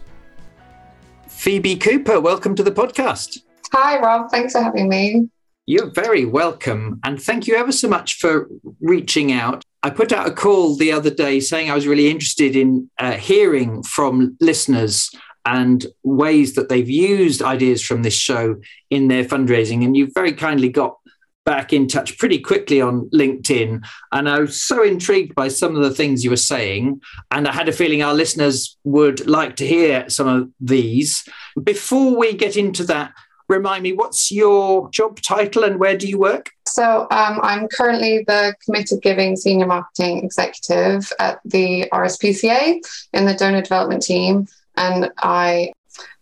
Phoebe 1.27 1.75
Cooper, 1.75 2.21
welcome 2.21 2.55
to 2.55 2.63
the 2.63 2.71
podcast. 2.71 3.41
Hi, 3.73 3.99
Rob. 3.99 4.29
Thanks 4.29 4.53
for 4.53 4.61
having 4.61 4.87
me. 4.87 5.29
You're 5.65 5.89
very 5.89 6.25
welcome. 6.25 6.99
And 7.03 7.19
thank 7.19 7.47
you 7.47 7.55
ever 7.55 7.71
so 7.71 7.87
much 7.87 8.19
for 8.19 8.47
reaching 8.79 9.31
out. 9.31 9.63
I 9.81 9.89
put 9.89 10.11
out 10.11 10.27
a 10.27 10.31
call 10.31 10.75
the 10.75 10.91
other 10.91 11.09
day 11.09 11.39
saying 11.39 11.71
I 11.71 11.75
was 11.75 11.87
really 11.87 12.09
interested 12.09 12.55
in 12.55 12.89
uh, 12.99 13.13
hearing 13.13 13.81
from 13.81 14.37
listeners 14.39 15.09
and 15.45 15.85
ways 16.03 16.53
that 16.53 16.69
they've 16.69 16.89
used 16.89 17.41
ideas 17.41 17.81
from 17.81 18.03
this 18.03 18.13
show 18.13 18.57
in 18.91 19.07
their 19.07 19.25
fundraising. 19.25 19.83
And 19.83 19.97
you 19.97 20.11
very 20.13 20.33
kindly 20.33 20.69
got 20.69 20.97
back 21.43 21.73
in 21.73 21.87
touch 21.87 22.19
pretty 22.19 22.39
quickly 22.39 22.79
on 22.79 23.09
LinkedIn. 23.09 23.83
And 24.11 24.29
I 24.29 24.39
was 24.39 24.61
so 24.61 24.83
intrigued 24.83 25.33
by 25.33 25.47
some 25.47 25.75
of 25.75 25.81
the 25.81 25.91
things 25.91 26.23
you 26.23 26.29
were 26.29 26.37
saying. 26.37 27.01
And 27.31 27.47
I 27.47 27.51
had 27.51 27.67
a 27.67 27.73
feeling 27.73 28.03
our 28.03 28.13
listeners 28.13 28.77
would 28.83 29.27
like 29.27 29.55
to 29.57 29.67
hear 29.67 30.09
some 30.09 30.27
of 30.27 30.49
these. 30.61 31.27
Before 31.61 32.15
we 32.15 32.33
get 32.33 32.55
into 32.55 32.83
that, 32.85 33.13
remind 33.49 33.83
me, 33.83 33.93
what's 33.93 34.31
your 34.31 34.89
job 34.89 35.19
title 35.21 35.63
and 35.63 35.79
where 35.79 35.97
do 35.97 36.07
you 36.07 36.17
work? 36.17 36.49
So, 36.67 37.07
um, 37.11 37.39
I'm 37.41 37.67
currently 37.67 38.23
the 38.25 38.55
Committed 38.65 39.01
Giving 39.01 39.35
Senior 39.35 39.67
Marketing 39.67 40.23
Executive 40.23 41.11
at 41.19 41.39
the 41.45 41.87
RSPCA 41.91 42.81
in 43.13 43.25
the 43.25 43.33
donor 43.33 43.61
development 43.61 44.03
team. 44.03 44.47
And 44.75 45.11
I 45.19 45.71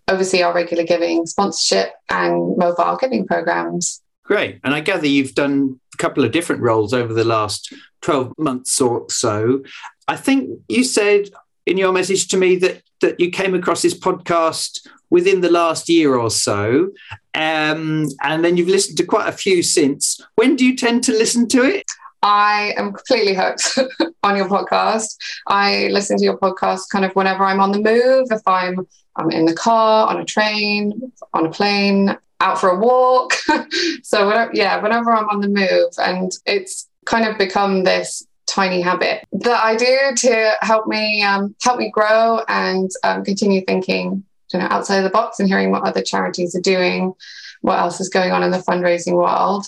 oversee 0.07 0.41
our 0.41 0.53
regular 0.53 0.83
giving, 0.83 1.25
sponsorship, 1.25 1.93
and 2.09 2.57
mobile 2.57 2.97
giving 2.99 3.25
programs. 3.25 4.01
Great. 4.23 4.59
And 4.63 4.73
I 4.73 4.81
gather 4.81 5.07
you've 5.07 5.35
done 5.35 5.79
a 5.93 5.97
couple 5.97 6.23
of 6.23 6.31
different 6.31 6.61
roles 6.61 6.93
over 6.93 7.13
the 7.13 7.23
last 7.23 7.73
12 8.01 8.33
months 8.37 8.79
or 8.79 9.09
so. 9.09 9.63
I 10.07 10.15
think 10.15 10.59
you 10.67 10.83
said 10.83 11.29
in 11.65 11.77
your 11.77 11.91
message 11.91 12.27
to 12.29 12.37
me 12.37 12.55
that 12.57 12.81
that 13.01 13.19
you 13.19 13.31
came 13.31 13.55
across 13.55 13.81
this 13.81 13.97
podcast 13.97 14.87
within 15.09 15.41
the 15.41 15.51
last 15.51 15.89
year 15.89 16.15
or 16.15 16.29
so. 16.29 16.89
Um, 17.33 18.07
and 18.21 18.45
then 18.45 18.57
you've 18.57 18.67
listened 18.67 18.97
to 18.99 19.05
quite 19.05 19.27
a 19.27 19.31
few 19.31 19.63
since. 19.63 20.19
When 20.35 20.55
do 20.55 20.65
you 20.65 20.75
tend 20.75 21.03
to 21.05 21.11
listen 21.11 21.47
to 21.49 21.63
it? 21.63 21.83
I 22.23 22.73
am 22.77 22.93
completely 22.93 23.33
hooked 23.33 23.79
on 24.23 24.37
your 24.37 24.47
podcast. 24.47 25.17
I 25.47 25.87
listen 25.87 26.17
to 26.17 26.23
your 26.23 26.37
podcast 26.37 26.89
kind 26.91 27.03
of 27.03 27.13
whenever 27.13 27.43
I'm 27.43 27.59
on 27.59 27.71
the 27.71 27.81
move, 27.81 28.27
if 28.31 28.41
I'm 28.47 28.87
I'm 29.17 29.29
in 29.29 29.45
the 29.45 29.53
car, 29.53 30.07
on 30.07 30.21
a 30.21 30.25
train, 30.25 31.11
on 31.33 31.45
a 31.45 31.51
plane, 31.51 32.17
out 32.39 32.59
for 32.59 32.69
a 32.69 32.79
walk. 32.79 33.33
so 34.03 34.27
whenever, 34.27 34.51
yeah, 34.53 34.81
whenever 34.81 35.11
I'm 35.11 35.27
on 35.29 35.41
the 35.41 35.49
move, 35.49 35.93
and 35.97 36.31
it's 36.45 36.87
kind 37.05 37.27
of 37.27 37.37
become 37.37 37.83
this 37.83 38.25
tiny 38.51 38.81
habit 38.81 39.25
that 39.31 39.63
I 39.63 39.75
do 39.75 40.13
to 40.17 40.53
help 40.61 40.87
me 40.87 41.23
um, 41.23 41.55
help 41.61 41.79
me 41.79 41.89
grow 41.89 42.41
and 42.47 42.91
um, 43.03 43.23
continue 43.23 43.61
thinking 43.61 44.23
you 44.51 44.59
know 44.59 44.67
outside 44.69 45.01
the 45.01 45.09
box 45.09 45.39
and 45.39 45.47
hearing 45.47 45.71
what 45.71 45.83
other 45.83 46.01
charities 46.01 46.55
are 46.55 46.61
doing, 46.61 47.13
what 47.61 47.79
else 47.79 48.01
is 48.01 48.09
going 48.09 48.31
on 48.31 48.43
in 48.43 48.51
the 48.51 48.57
fundraising 48.57 49.13
world. 49.13 49.65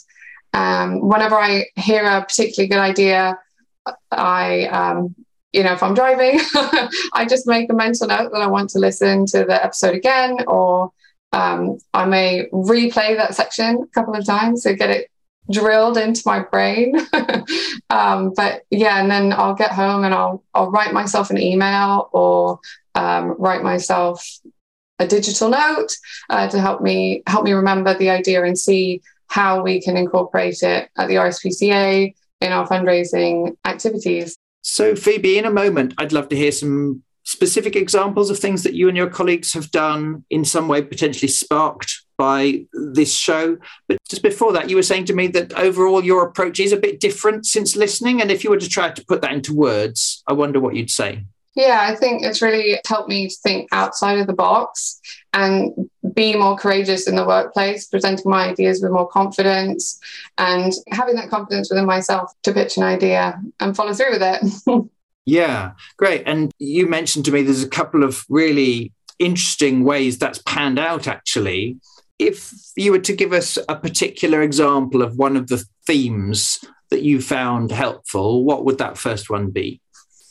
Um, 0.54 1.00
whenever 1.00 1.36
I 1.36 1.66
hear 1.76 2.04
a 2.04 2.22
particularly 2.22 2.68
good 2.68 2.80
idea, 2.80 3.40
I 4.12 4.66
um, 4.66 5.16
you 5.54 5.64
know 5.64 5.74
if 5.74 5.82
I'm 5.82 5.94
driving, 5.94 6.40
I 7.14 7.26
just 7.28 7.48
make 7.48 7.72
a 7.72 7.74
mental 7.74 8.08
note 8.08 8.32
that 8.34 8.42
I 8.42 8.48
want 8.48 8.72
to 8.72 8.80
listen 8.80 9.26
to 9.28 9.46
the 9.46 9.64
episode 9.64 9.96
again, 9.96 10.38
or 10.46 10.92
um, 11.32 11.78
I 11.94 12.06
may 12.06 12.48
replay 12.52 13.16
that 13.16 13.36
section 13.36 13.82
a 13.82 13.88
couple 13.88 14.14
of 14.14 14.26
times 14.26 14.64
to 14.64 14.76
get 14.76 14.90
it 14.90 15.10
drilled 15.52 15.98
into 15.98 16.22
my 16.26 16.40
brain. 16.40 16.96
um, 17.90 18.34
but 18.36 18.64
yeah, 18.70 19.02
and 19.02 19.10
then 19.10 19.34
I'll 19.34 19.56
get 19.56 19.72
home 19.72 20.04
and 20.04 20.14
I'll 20.14 20.44
I'll 20.54 20.72
write 20.72 20.94
myself 20.94 21.30
an 21.30 21.38
email 21.38 22.10
or 22.14 22.60
um, 22.96 23.36
write 23.38 23.64
myself 23.64 24.26
a 25.00 25.08
digital 25.08 25.50
note 25.50 25.96
uh, 26.30 26.48
to 26.50 26.60
help 26.60 26.82
me 26.82 27.24
help 27.28 27.44
me 27.44 27.54
remember 27.54 27.98
the 27.98 28.10
idea 28.10 28.44
and 28.44 28.58
see 28.58 29.02
how 29.28 29.64
we 29.64 29.82
can 29.82 29.98
incorporate 29.98 30.62
it 30.62 30.90
at 30.98 31.08
the 31.08 31.16
RSPCA 31.16 32.14
in 32.42 32.52
our 32.52 32.68
fundraising 32.68 33.56
activities. 33.66 34.38
So 34.62 34.96
Phoebe, 34.96 35.38
in 35.38 35.46
a 35.46 35.52
moment, 35.52 35.94
I'd 35.98 36.14
love 36.14 36.30
to 36.30 36.36
hear 36.36 36.52
some 36.52 37.04
specific 37.24 37.76
examples 37.76 38.30
of 38.30 38.38
things 38.38 38.64
that 38.64 38.74
you 38.74 38.88
and 38.88 38.98
your 38.98 39.10
colleagues 39.10 39.54
have 39.54 39.72
done 39.72 40.24
in 40.30 40.46
some 40.46 40.68
way 40.68 40.82
potentially 40.82 41.30
sparked 41.30 42.03
by 42.24 42.66
this 42.72 43.14
show? 43.14 43.58
But 43.90 43.98
just 44.10 44.24
before 44.24 44.54
that, 44.54 44.70
you 44.70 44.78
were 44.78 44.90
saying 44.92 45.06
to 45.06 45.14
me 45.14 45.28
that 45.28 45.54
overall 45.54 46.02
your 46.06 46.26
approach 46.26 46.58
is 46.58 46.72
a 46.72 46.78
bit 46.78 47.02
different 47.02 47.46
since 47.46 47.76
listening. 47.76 48.22
And 48.22 48.32
if 48.32 48.46
you 48.46 48.50
were 48.50 48.64
to 48.66 48.70
try 48.70 48.92
to 48.92 49.06
put 49.06 49.22
that 49.24 49.34
into 49.34 49.54
words, 49.54 50.24
I 50.26 50.32
wonder 50.32 50.62
what 50.62 50.74
you'd 50.74 50.90
say. 50.90 51.26
Yeah, 51.56 51.80
I 51.82 51.96
think 51.96 52.24
it's 52.24 52.42
really 52.42 52.80
helped 52.88 53.10
me 53.10 53.28
to 53.28 53.36
think 53.44 53.68
outside 53.74 54.20
of 54.20 54.28
the 54.28 54.34
box 54.34 55.02
and 55.34 55.74
be 56.16 56.34
more 56.36 56.56
courageous 56.56 57.10
in 57.10 57.16
the 57.18 57.28
workplace, 57.28 57.88
presenting 57.88 58.32
my 58.32 58.50
ideas 58.50 58.82
with 58.82 58.92
more 58.92 59.08
confidence 59.08 60.00
and 60.38 60.72
having 60.92 61.16
that 61.16 61.30
confidence 61.30 61.70
within 61.70 61.86
myself 61.86 62.32
to 62.44 62.54
pitch 62.54 62.78
an 62.78 62.84
idea 62.84 63.40
and 63.60 63.76
follow 63.76 63.94
through 63.94 64.12
with 64.12 64.24
it. 64.24 64.90
yeah, 65.26 65.72
great. 65.98 66.24
And 66.26 66.52
you 66.58 66.88
mentioned 66.88 67.26
to 67.26 67.32
me 67.32 67.44
there's 67.44 67.64
a 67.64 67.70
couple 67.70 68.04
of 68.04 68.26
really 68.30 68.94
interesting 69.20 69.84
ways 69.84 70.18
that's 70.18 70.40
panned 70.40 70.80
out 70.80 71.08
actually. 71.08 71.78
If 72.20 72.54
you 72.76 72.92
were 72.92 73.00
to 73.00 73.14
give 73.14 73.34
us 73.34 73.58
a 73.68 73.76
particular 73.76 74.42
example 74.42 75.02
of 75.02 75.18
one 75.18 75.36
of 75.36 75.48
the 75.48 75.66
themes 75.86 76.64
that 76.90 77.02
you 77.02 77.22
found 77.22 77.72
helpful, 77.72 78.44
what 78.44 78.66
would 78.66 78.78
that 78.78 78.98
first 78.98 79.30
one 79.30 79.50
be? 79.50 79.82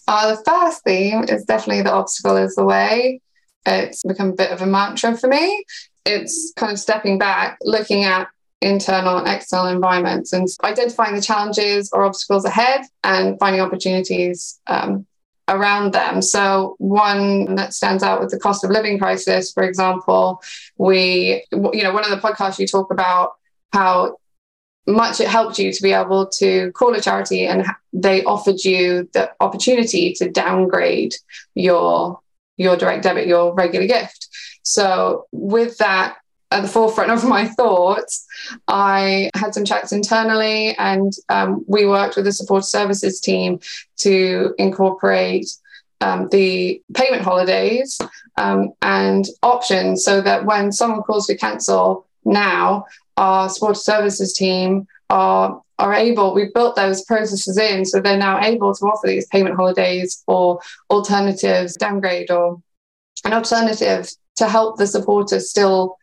Uh, 0.08 0.34
the 0.34 0.42
first 0.44 0.84
theme 0.84 1.24
is 1.24 1.44
definitely 1.44 1.82
the 1.82 1.92
obstacle 1.92 2.36
is 2.36 2.54
the 2.54 2.64
way. 2.64 3.20
It's 3.66 4.02
become 4.02 4.30
a 4.30 4.34
bit 4.34 4.50
of 4.50 4.62
a 4.62 4.66
mantra 4.66 5.16
for 5.16 5.28
me. 5.28 5.64
It's 6.04 6.52
kind 6.56 6.72
of 6.72 6.78
stepping 6.78 7.18
back, 7.18 7.58
looking 7.62 8.04
at 8.04 8.28
internal 8.60 9.18
and 9.18 9.28
external 9.28 9.66
environments 9.66 10.32
and 10.32 10.48
identifying 10.62 11.14
the 11.14 11.20
challenges 11.20 11.90
or 11.92 12.04
obstacles 12.04 12.44
ahead 12.44 12.82
and 13.02 13.38
finding 13.38 13.60
opportunities 13.60 14.60
um, 14.68 15.06
around 15.48 15.92
them. 15.92 16.22
So, 16.22 16.76
one 16.78 17.56
that 17.56 17.74
stands 17.74 18.02
out 18.02 18.20
with 18.20 18.30
the 18.30 18.38
cost 18.38 18.64
of 18.64 18.70
living 18.70 18.98
crisis, 18.98 19.52
for 19.52 19.62
example, 19.62 20.42
we, 20.76 21.44
you 21.52 21.82
know, 21.82 21.92
one 21.92 22.04
of 22.04 22.10
the 22.10 22.16
podcasts 22.16 22.58
you 22.58 22.66
talk 22.66 22.92
about 22.92 23.32
how 23.72 24.16
much 24.86 25.20
it 25.20 25.28
helped 25.28 25.58
you 25.58 25.72
to 25.72 25.82
be 25.82 25.92
able 25.92 26.26
to 26.26 26.72
call 26.72 26.94
a 26.94 27.00
charity 27.00 27.46
and 27.46 27.64
they 27.92 28.24
offered 28.24 28.64
you 28.64 29.08
the 29.12 29.30
opportunity 29.40 30.12
to 30.12 30.28
downgrade 30.28 31.14
your 31.54 32.18
your 32.56 32.76
direct 32.76 33.02
debit 33.02 33.28
your 33.28 33.54
regular 33.54 33.86
gift 33.86 34.28
so 34.64 35.26
with 35.30 35.78
that 35.78 36.16
at 36.52 36.62
the 36.62 36.68
forefront 36.68 37.10
of 37.10 37.24
my 37.24 37.46
thoughts. 37.46 38.26
I 38.68 39.30
had 39.34 39.54
some 39.54 39.64
chats 39.64 39.92
internally 39.92 40.76
and 40.76 41.12
um, 41.28 41.64
we 41.66 41.86
worked 41.86 42.16
with 42.16 42.26
the 42.26 42.32
support 42.32 42.64
services 42.64 43.20
team 43.20 43.60
to 43.98 44.54
incorporate 44.58 45.46
um, 46.00 46.28
the 46.30 46.82
payment 46.94 47.22
holidays 47.22 47.98
um, 48.36 48.72
and 48.82 49.24
options 49.42 50.04
so 50.04 50.20
that 50.20 50.44
when 50.44 50.72
someone 50.72 51.02
calls 51.02 51.26
to 51.28 51.36
cancel 51.36 52.06
now 52.24 52.84
our 53.16 53.48
support 53.48 53.76
services 53.76 54.32
team 54.32 54.86
are 55.10 55.60
are 55.78 55.94
able 55.94 56.34
we've 56.34 56.54
built 56.54 56.76
those 56.76 57.04
processes 57.04 57.58
in 57.58 57.84
so 57.84 58.00
they're 58.00 58.16
now 58.16 58.40
able 58.40 58.74
to 58.74 58.84
offer 58.84 59.06
these 59.06 59.26
payment 59.28 59.56
holidays 59.56 60.22
or 60.26 60.60
alternatives 60.90 61.76
downgrade 61.76 62.30
or 62.30 62.60
an 63.24 63.32
alternative 63.32 64.08
to 64.36 64.48
help 64.48 64.76
the 64.76 64.86
supporters 64.86 65.50
still 65.50 65.96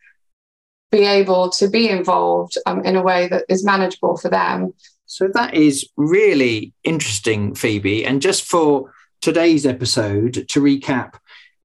be 0.90 1.04
able 1.04 1.50
to 1.50 1.68
be 1.68 1.88
involved 1.88 2.56
um, 2.66 2.84
in 2.84 2.96
a 2.96 3.02
way 3.02 3.28
that 3.28 3.44
is 3.48 3.64
manageable 3.64 4.16
for 4.16 4.28
them 4.28 4.72
so 5.06 5.28
that 5.28 5.54
is 5.54 5.88
really 5.96 6.72
interesting 6.84 7.54
phoebe 7.54 8.04
and 8.04 8.22
just 8.22 8.44
for 8.44 8.92
today's 9.20 9.66
episode 9.66 10.46
to 10.48 10.60
recap 10.60 11.14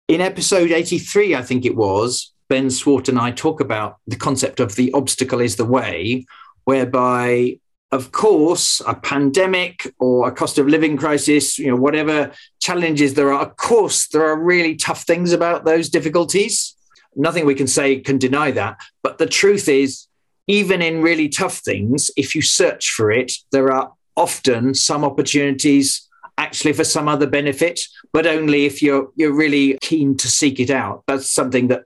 in 0.07 0.21
episode 0.21 0.71
83 0.71 1.35
i 1.35 1.41
think 1.41 1.65
it 1.65 1.75
was 1.75 2.33
Ben 2.47 2.69
Swart 2.69 3.09
and 3.09 3.19
I 3.19 3.31
talk 3.31 3.59
about 3.59 3.97
the 4.07 4.15
concept 4.15 4.59
of 4.59 4.75
the 4.75 4.91
obstacle 4.93 5.39
is 5.39 5.55
the 5.55 5.65
way, 5.65 6.25
whereby, 6.65 7.59
of 7.91 8.11
course, 8.11 8.81
a 8.87 8.93
pandemic 8.93 9.93
or 9.99 10.27
a 10.27 10.31
cost 10.31 10.57
of 10.57 10.67
living 10.67 10.97
crisis, 10.97 11.57
you 11.57 11.67
know, 11.67 11.75
whatever 11.75 12.31
challenges 12.59 13.15
there 13.15 13.33
are, 13.33 13.47
of 13.47 13.57
course, 13.57 14.07
there 14.07 14.25
are 14.25 14.39
really 14.39 14.75
tough 14.75 15.03
things 15.03 15.31
about 15.31 15.65
those 15.65 15.89
difficulties. 15.89 16.75
Nothing 17.15 17.45
we 17.45 17.55
can 17.55 17.67
say 17.67 17.99
can 17.99 18.17
deny 18.17 18.51
that. 18.51 18.77
But 19.03 19.17
the 19.17 19.25
truth 19.25 19.67
is, 19.69 20.07
even 20.47 20.81
in 20.81 21.01
really 21.01 21.29
tough 21.29 21.57
things, 21.57 22.11
if 22.15 22.35
you 22.35 22.41
search 22.41 22.91
for 22.91 23.11
it, 23.11 23.31
there 23.51 23.71
are 23.71 23.91
often 24.15 24.73
some 24.73 25.03
opportunities 25.03 26.07
actually 26.37 26.73
for 26.73 26.83
some 26.83 27.07
other 27.07 27.27
benefit, 27.27 27.79
but 28.11 28.27
only 28.27 28.65
if 28.65 28.81
you're 28.81 29.09
you're 29.15 29.33
really 29.33 29.77
keen 29.81 30.17
to 30.17 30.27
seek 30.27 30.59
it 30.59 30.69
out. 30.69 31.03
That's 31.07 31.29
something 31.29 31.69
that 31.69 31.83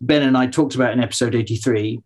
Ben 0.00 0.22
and 0.22 0.36
I 0.36 0.46
talked 0.46 0.74
about 0.74 0.92
in 0.92 1.00
episode 1.00 1.34
83. 1.34 2.00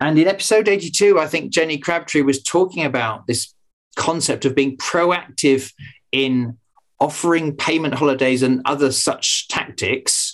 And 0.00 0.18
in 0.18 0.26
episode 0.26 0.68
82, 0.68 1.18
I 1.18 1.26
think 1.26 1.52
Jenny 1.52 1.78
Crabtree 1.78 2.22
was 2.22 2.42
talking 2.42 2.84
about 2.84 3.26
this 3.26 3.54
concept 3.96 4.44
of 4.44 4.54
being 4.54 4.76
proactive 4.76 5.72
in 6.12 6.58
offering 7.00 7.54
payment 7.56 7.94
holidays 7.94 8.42
and 8.42 8.62
other 8.64 8.90
such 8.90 9.48
tactics, 9.48 10.25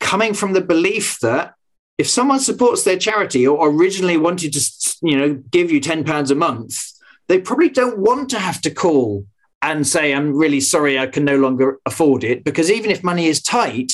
coming 0.00 0.34
from 0.34 0.52
the 0.52 0.60
belief 0.60 1.18
that 1.20 1.54
if 1.98 2.08
someone 2.08 2.38
supports 2.38 2.84
their 2.84 2.98
charity 2.98 3.46
or 3.46 3.68
originally 3.68 4.16
wanted 4.16 4.52
to, 4.52 4.96
you 5.02 5.18
know, 5.18 5.34
give 5.50 5.70
you 5.70 5.80
10 5.80 6.04
pounds 6.04 6.30
a 6.30 6.34
month, 6.34 6.92
they 7.26 7.40
probably 7.40 7.68
don't 7.68 7.98
want 7.98 8.30
to 8.30 8.38
have 8.38 8.60
to 8.62 8.70
call 8.70 9.26
and 9.60 9.86
say, 9.86 10.14
I'm 10.14 10.36
really 10.36 10.60
sorry, 10.60 10.98
I 10.98 11.08
can 11.08 11.24
no 11.24 11.36
longer 11.36 11.78
afford 11.84 12.22
it. 12.22 12.44
Because 12.44 12.70
even 12.70 12.90
if 12.90 13.02
money 13.02 13.26
is 13.26 13.42
tight, 13.42 13.92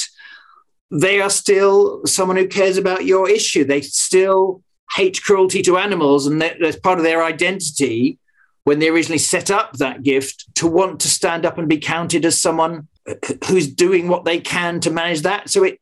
they 0.90 1.20
are 1.20 1.30
still 1.30 2.04
someone 2.04 2.36
who 2.36 2.46
cares 2.46 2.76
about 2.76 3.06
your 3.06 3.28
issue. 3.28 3.64
They 3.64 3.80
still 3.80 4.62
hate 4.94 5.22
cruelty 5.22 5.62
to 5.62 5.78
animals, 5.78 6.26
and 6.26 6.40
that's 6.40 6.76
part 6.76 6.98
of 6.98 7.04
their 7.04 7.24
identity 7.24 8.18
when 8.64 8.78
they 8.78 8.88
originally 8.88 9.18
set 9.18 9.50
up 9.50 9.72
that 9.74 10.02
gift 10.02 10.54
to 10.56 10.66
want 10.66 11.00
to 11.00 11.08
stand 11.08 11.44
up 11.44 11.58
and 11.58 11.68
be 11.68 11.78
counted 11.78 12.24
as 12.24 12.40
someone 12.40 12.88
who's 13.46 13.68
doing 13.68 14.08
what 14.08 14.24
they 14.24 14.40
can 14.40 14.80
to 14.80 14.90
manage 14.90 15.22
that. 15.22 15.50
So 15.50 15.64
it, 15.64 15.80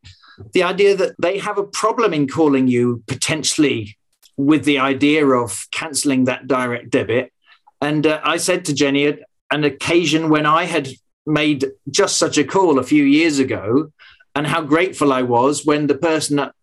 the 0.53 0.63
idea 0.63 0.97
that 0.97 1.15
they 1.19 1.39
have 1.39 1.59
a 1.59 1.65
problem 1.65 2.13
in 2.13 2.29
calling 2.29 2.69
you 2.69 3.03
potentially 3.07 3.97
with 4.37 4.65
the 4.65 4.79
idea 4.79 5.27
of 5.27 5.67
cancelling 5.71 6.25
that 6.25 6.47
direct 6.47 6.91
debit. 6.91 7.33
And 7.81 8.07
uh, 8.07 8.21
I 8.25 8.39
said 8.39 8.65
to 8.67 8.75
Jenny 8.75 9.07
at 9.07 9.21
an 9.51 9.65
occasion 9.65 10.31
when 10.31 10.47
I 10.47 10.65
had 10.65 10.89
made 11.27 11.67
just 11.91 12.17
such 12.17 12.39
a 12.39 12.45
call 12.45 12.79
a 12.79 12.85
few 12.85 13.05
years 13.05 13.39
ago, 13.39 13.93
and 14.35 14.47
how 14.47 14.63
grateful 14.63 15.13
I 15.13 15.23
was 15.23 15.65
when 15.65 15.87
the 15.87 15.95
person 15.95 16.39
at 16.39 16.55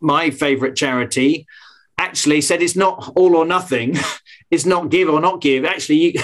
my 0.00 0.30
favorite 0.30 0.76
charity 0.76 1.46
actually 1.98 2.40
said 2.40 2.62
it's 2.62 2.76
not 2.76 3.12
all 3.14 3.36
or 3.36 3.44
nothing, 3.44 3.96
it's 4.50 4.66
not 4.66 4.90
give 4.90 5.08
or 5.08 5.20
not 5.20 5.40
give. 5.40 5.64
Actually, 5.64 5.96
you, 5.96 6.22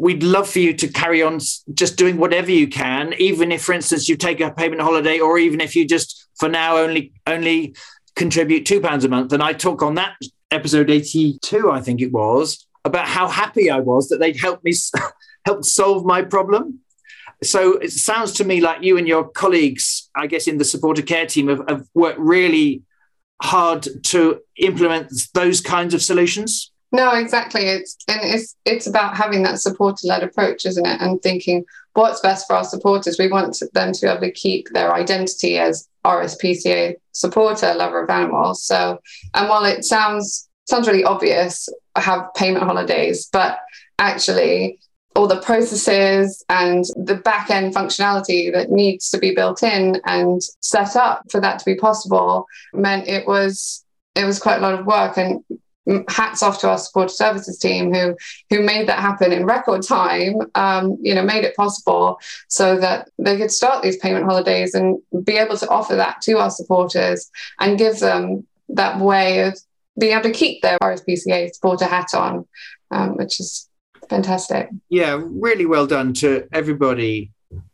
we'd 0.00 0.22
love 0.22 0.48
for 0.48 0.60
you 0.60 0.72
to 0.72 0.88
carry 0.88 1.22
on 1.22 1.38
just 1.74 1.96
doing 1.96 2.16
whatever 2.16 2.50
you 2.50 2.66
can, 2.66 3.12
even 3.18 3.52
if, 3.52 3.62
for 3.62 3.74
instance, 3.74 4.08
you 4.08 4.16
take 4.16 4.40
a 4.40 4.50
payment 4.50 4.80
holiday, 4.80 5.20
or 5.20 5.38
even 5.38 5.60
if 5.60 5.76
you 5.76 5.86
just 5.86 6.26
for 6.38 6.48
now 6.48 6.78
only 6.78 7.12
only 7.26 7.74
contribute 8.16 8.64
two 8.64 8.80
pounds 8.80 9.04
a 9.04 9.08
month. 9.08 9.32
And 9.34 9.42
I 9.42 9.52
talk 9.52 9.82
on 9.82 9.96
that 9.96 10.16
episode 10.50 10.90
82, 10.90 11.70
I 11.70 11.80
think 11.82 12.00
it 12.00 12.12
was, 12.12 12.66
about 12.84 13.06
how 13.06 13.28
happy 13.28 13.70
I 13.70 13.80
was 13.80 14.08
that 14.08 14.18
they'd 14.20 14.40
helped 14.40 14.64
me 14.64 14.72
help 15.44 15.64
solve 15.64 16.06
my 16.06 16.22
problem. 16.22 16.80
So 17.42 17.74
it 17.74 17.92
sounds 17.92 18.32
to 18.32 18.44
me 18.44 18.60
like 18.60 18.82
you 18.82 18.96
and 18.96 19.06
your 19.06 19.28
colleagues, 19.28 20.10
I 20.16 20.26
guess, 20.26 20.46
in 20.46 20.56
the 20.56 20.64
supporter 20.64 21.02
care 21.02 21.26
team 21.26 21.48
have, 21.48 21.62
have 21.68 21.86
worked 21.94 22.18
really 22.18 22.82
hard 23.42 23.86
to 24.04 24.40
implement 24.56 25.12
those 25.34 25.60
kinds 25.60 25.94
of 25.94 26.02
solutions. 26.02 26.69
No, 26.92 27.14
exactly. 27.14 27.62
It's 27.62 27.96
and 28.08 28.20
it's 28.22 28.56
it's 28.64 28.86
about 28.86 29.16
having 29.16 29.42
that 29.44 29.60
supporter-led 29.60 30.24
approach, 30.24 30.66
isn't 30.66 30.86
it? 30.86 31.00
And 31.00 31.22
thinking 31.22 31.64
what's 31.94 32.20
best 32.20 32.46
for 32.46 32.56
our 32.56 32.64
supporters. 32.64 33.18
We 33.18 33.28
want 33.28 33.62
them 33.72 33.92
to 33.92 34.00
be 34.00 34.08
able 34.08 34.20
to 34.20 34.30
keep 34.32 34.68
their 34.70 34.92
identity 34.92 35.58
as 35.58 35.88
RSPCA 36.04 36.94
supporter, 37.12 37.74
lover 37.74 38.02
of 38.02 38.10
animals. 38.10 38.64
So, 38.64 39.00
and 39.34 39.48
while 39.48 39.64
it 39.64 39.84
sounds 39.84 40.48
sounds 40.66 40.88
really 40.88 41.04
obvious, 41.04 41.68
have 41.96 42.32
payment 42.34 42.64
holidays, 42.64 43.28
but 43.32 43.58
actually 43.98 44.78
all 45.16 45.26
the 45.26 45.40
processes 45.40 46.44
and 46.48 46.84
the 46.94 47.16
back 47.16 47.50
end 47.50 47.74
functionality 47.74 48.52
that 48.52 48.70
needs 48.70 49.10
to 49.10 49.18
be 49.18 49.34
built 49.34 49.62
in 49.62 50.00
and 50.06 50.40
set 50.60 50.94
up 50.96 51.24
for 51.30 51.40
that 51.40 51.58
to 51.58 51.64
be 51.64 51.74
possible 51.74 52.46
meant 52.72 53.08
it 53.08 53.26
was 53.26 53.84
it 54.14 54.24
was 54.24 54.38
quite 54.38 54.58
a 54.58 54.60
lot 54.60 54.78
of 54.78 54.86
work 54.86 55.16
and 55.16 55.42
hats 56.08 56.42
off 56.42 56.60
to 56.60 56.68
our 56.68 56.78
support 56.78 57.10
services 57.10 57.58
team 57.58 57.92
who 57.92 58.14
who 58.50 58.62
made 58.62 58.86
that 58.86 58.98
happen 58.98 59.32
in 59.32 59.46
record 59.46 59.82
time 59.82 60.34
um, 60.54 60.96
you 61.00 61.14
know 61.14 61.22
made 61.22 61.42
it 61.44 61.56
possible 61.56 62.18
so 62.48 62.78
that 62.78 63.08
they 63.18 63.36
could 63.36 63.50
start 63.50 63.82
these 63.82 63.96
payment 63.96 64.24
holidays 64.24 64.74
and 64.74 64.98
be 65.24 65.36
able 65.36 65.56
to 65.56 65.68
offer 65.68 65.96
that 65.96 66.20
to 66.20 66.38
our 66.38 66.50
supporters 66.50 67.30
and 67.58 67.78
give 67.78 67.98
them 67.98 68.46
that 68.68 69.00
way 69.00 69.40
of 69.42 69.58
being 69.98 70.12
able 70.12 70.22
to 70.22 70.32
keep 70.32 70.62
their 70.62 70.78
RSPCA 70.78 71.52
supporter 71.52 71.86
hat 71.86 72.14
on 72.14 72.46
um, 72.90 73.16
which 73.16 73.40
is 73.40 73.68
fantastic. 74.08 74.68
Yeah, 74.88 75.20
really 75.24 75.66
well 75.66 75.86
done 75.86 76.12
to 76.14 76.46
everybody 76.52 77.30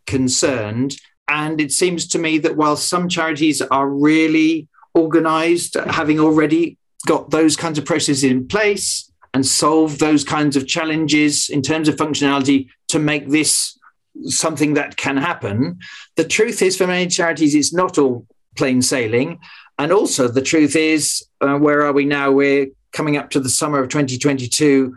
concerned. 0.07 0.97
And 1.29 1.61
it 1.61 1.73
seems 1.73 2.07
to 2.09 2.19
me 2.19 2.39
that 2.39 2.57
while 2.57 2.77
some 2.77 3.09
charities 3.09 3.61
are 3.61 3.89
really 3.89 4.69
organized, 4.95 5.75
having 5.75 6.21
already 6.21 6.79
got 7.07 7.31
those 7.31 7.57
kinds 7.57 7.79
of 7.79 7.87
processes 7.87 8.25
in 8.25 8.47
place 8.47 9.11
and 9.33 9.47
solved 9.47 10.01
those 10.01 10.25
kinds 10.25 10.57
of 10.57 10.67
challenges 10.67 11.49
in 11.49 11.63
terms 11.63 11.89
of 11.89 11.97
functionality 11.97 12.69
to 12.89 12.99
make 12.99 13.29
this 13.29 13.79
something 14.25 14.75
that 14.75 14.97
can 14.97 15.17
happen, 15.17 15.79
the 16.17 16.25
truth 16.25 16.63
is 16.63 16.77
for 16.77 16.87
many 16.87 17.07
charities, 17.07 17.55
it's 17.55 17.73
not 17.73 17.99
all 17.99 18.27
plain 18.57 18.83
sailing. 18.83 19.39
And 19.79 19.93
also, 19.93 20.29
the 20.29 20.43
truth 20.43 20.75
is, 20.75 21.25
uh, 21.41 21.57
where 21.59 21.83
are 21.83 21.93
we 21.93 22.07
now? 22.07 22.31
We're 22.31 22.69
coming 22.93 23.17
up 23.17 23.31
to 23.31 23.41
the 23.41 23.51
summer 23.51 23.79
of 23.79 23.91
2022. 23.91 24.97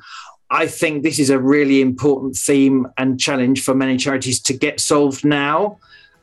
I 0.49 0.67
think 0.67 1.03
this 1.03 1.19
is 1.19 1.29
a 1.29 1.37
really 1.37 1.81
important 1.81 2.35
theme 2.35 2.87
and 2.97 3.19
challenge 3.19 3.61
for 3.61 3.75
many 3.75 3.97
charities 3.97 4.41
to 4.43 4.53
get 4.53 4.79
solved 4.79 5.25
now, 5.25 5.79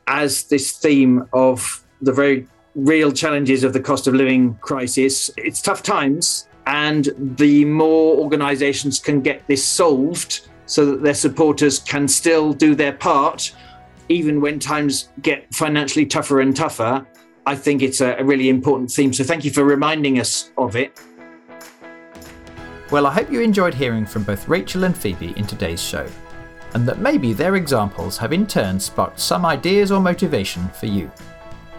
as 0.07 0.45
this 0.45 0.73
theme 0.73 1.29
of 1.33 1.85
the 2.01 2.13
very 2.13 2.47
real 2.77 3.11
challenges 3.11 3.65
of 3.65 3.73
the 3.73 3.81
cost 3.81 4.07
of 4.07 4.15
living 4.15 4.55
crisis. 4.61 5.31
It's 5.37 5.61
tough 5.61 5.83
times, 5.83 6.49
and 6.67 7.09
the 7.17 7.65
more 7.65 8.17
organizations 8.17 8.99
can 8.99 9.21
get 9.23 9.47
this 9.49 9.65
solved 9.67 10.49
so 10.67 10.85
that 10.87 11.03
their 11.03 11.15
supporters 11.15 11.79
can 11.79 12.07
still 12.07 12.53
do 12.53 12.75
their 12.75 12.93
part, 12.93 13.55
even 14.09 14.41
when 14.41 14.59
times 14.59 15.09
get 15.23 15.53
financially 15.55 16.07
tougher 16.07 16.41
and 16.41 16.55
tougher, 16.55 17.07
I 17.47 17.55
think 17.55 17.83
it's 17.83 18.01
a, 18.01 18.23
really 18.23 18.49
important 18.49 18.91
theme. 18.91 19.13
So 19.13 19.25
thank 19.25 19.45
you 19.45 19.51
for 19.51 19.65
reminding 19.65 20.19
us 20.19 20.51
of 20.59 20.77
it. 20.77 21.01
Well, 22.91 23.07
I 23.07 23.13
hope 23.13 23.31
you 23.31 23.41
enjoyed 23.41 23.75
hearing 23.75 24.05
from 24.07 24.25
both 24.25 24.49
Rachel 24.49 24.85
and 24.85 24.97
Phoebe 24.97 25.33
in 25.37 25.47
today's 25.47 25.83
show, 25.83 26.09
and 26.75 26.87
that 26.87 26.99
maybe 26.99 27.33
their 27.33 27.57
examples 27.57 28.19
have 28.19 28.33
in 28.33 28.47
turn 28.47 28.79
sparked 28.79 29.19
some 29.19 29.47
ideas 29.47 29.91
or 29.91 30.01
motivation 30.01 30.69
for 30.71 30.87
you. 30.87 31.11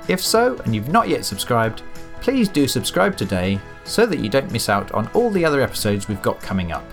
If 0.07 0.21
so, 0.21 0.57
and 0.63 0.73
you've 0.73 0.89
not 0.89 1.09
yet 1.09 1.25
subscribed, 1.25 1.83
please 2.21 2.49
do 2.49 2.67
subscribe 2.67 3.17
today 3.17 3.59
so 3.83 4.05
that 4.05 4.19
you 4.19 4.29
don't 4.29 4.51
miss 4.51 4.69
out 4.69 4.91
on 4.91 5.07
all 5.13 5.29
the 5.29 5.45
other 5.45 5.61
episodes 5.61 6.07
we've 6.07 6.21
got 6.21 6.41
coming 6.41 6.71
up, 6.71 6.85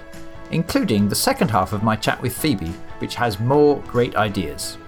including 0.50 1.08
the 1.08 1.14
second 1.14 1.50
half 1.50 1.72
of 1.72 1.82
my 1.82 1.96
chat 1.96 2.20
with 2.22 2.36
Phoebe, 2.36 2.72
which 2.98 3.14
has 3.14 3.40
more 3.40 3.80
great 3.82 4.16
ideas. 4.16 4.78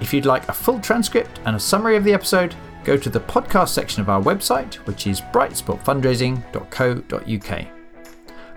If 0.00 0.12
you'd 0.12 0.26
like 0.26 0.48
a 0.48 0.52
full 0.52 0.80
transcript 0.80 1.40
and 1.44 1.56
a 1.56 1.60
summary 1.60 1.96
of 1.96 2.04
the 2.04 2.12
episode, 2.12 2.54
go 2.84 2.96
to 2.96 3.10
the 3.10 3.20
podcast 3.20 3.70
section 3.70 4.00
of 4.00 4.08
our 4.08 4.22
website, 4.22 4.74
which 4.86 5.06
is 5.06 5.20
brightspotfundraising.co.uk. 5.20 7.66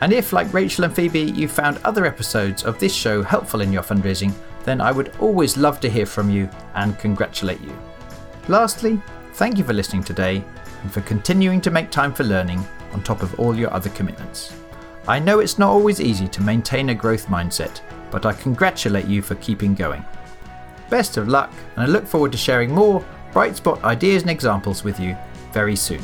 And 0.00 0.12
if, 0.12 0.32
like 0.32 0.52
Rachel 0.52 0.84
and 0.84 0.94
Phoebe, 0.96 1.30
you 1.30 1.46
found 1.46 1.78
other 1.84 2.06
episodes 2.06 2.64
of 2.64 2.78
this 2.78 2.94
show 2.94 3.22
helpful 3.22 3.60
in 3.60 3.72
your 3.72 3.84
fundraising, 3.84 4.32
then 4.64 4.80
I 4.80 4.90
would 4.90 5.14
always 5.20 5.56
love 5.56 5.78
to 5.80 5.88
hear 5.88 6.06
from 6.06 6.28
you 6.28 6.50
and 6.74 6.98
congratulate 6.98 7.60
you. 7.60 7.78
Lastly, 8.48 9.00
Thank 9.36 9.58
you 9.58 9.64
for 9.64 9.74
listening 9.74 10.02
today 10.02 10.42
and 10.82 10.90
for 10.90 11.02
continuing 11.02 11.60
to 11.60 11.70
make 11.70 11.90
time 11.90 12.14
for 12.14 12.24
learning 12.24 12.66
on 12.92 13.02
top 13.02 13.22
of 13.22 13.38
all 13.38 13.54
your 13.54 13.70
other 13.70 13.90
commitments. 13.90 14.54
I 15.08 15.20
know 15.20 15.38
it's 15.38 15.58
not 15.58 15.70
always 15.70 16.00
easy 16.00 16.26
to 16.26 16.42
maintain 16.42 16.88
a 16.88 16.94
growth 16.94 17.26
mindset, 17.28 17.80
but 18.10 18.26
I 18.26 18.32
congratulate 18.32 19.06
you 19.06 19.22
for 19.22 19.36
keeping 19.36 19.72
going. 19.72 20.04
Best 20.90 21.16
of 21.16 21.28
luck, 21.28 21.52
and 21.76 21.84
I 21.84 21.86
look 21.86 22.06
forward 22.06 22.32
to 22.32 22.38
sharing 22.38 22.74
more 22.74 23.04
bright 23.32 23.56
spot 23.56 23.84
ideas 23.84 24.22
and 24.22 24.30
examples 24.30 24.82
with 24.82 24.98
you 24.98 25.16
very 25.52 25.76
soon. 25.76 26.02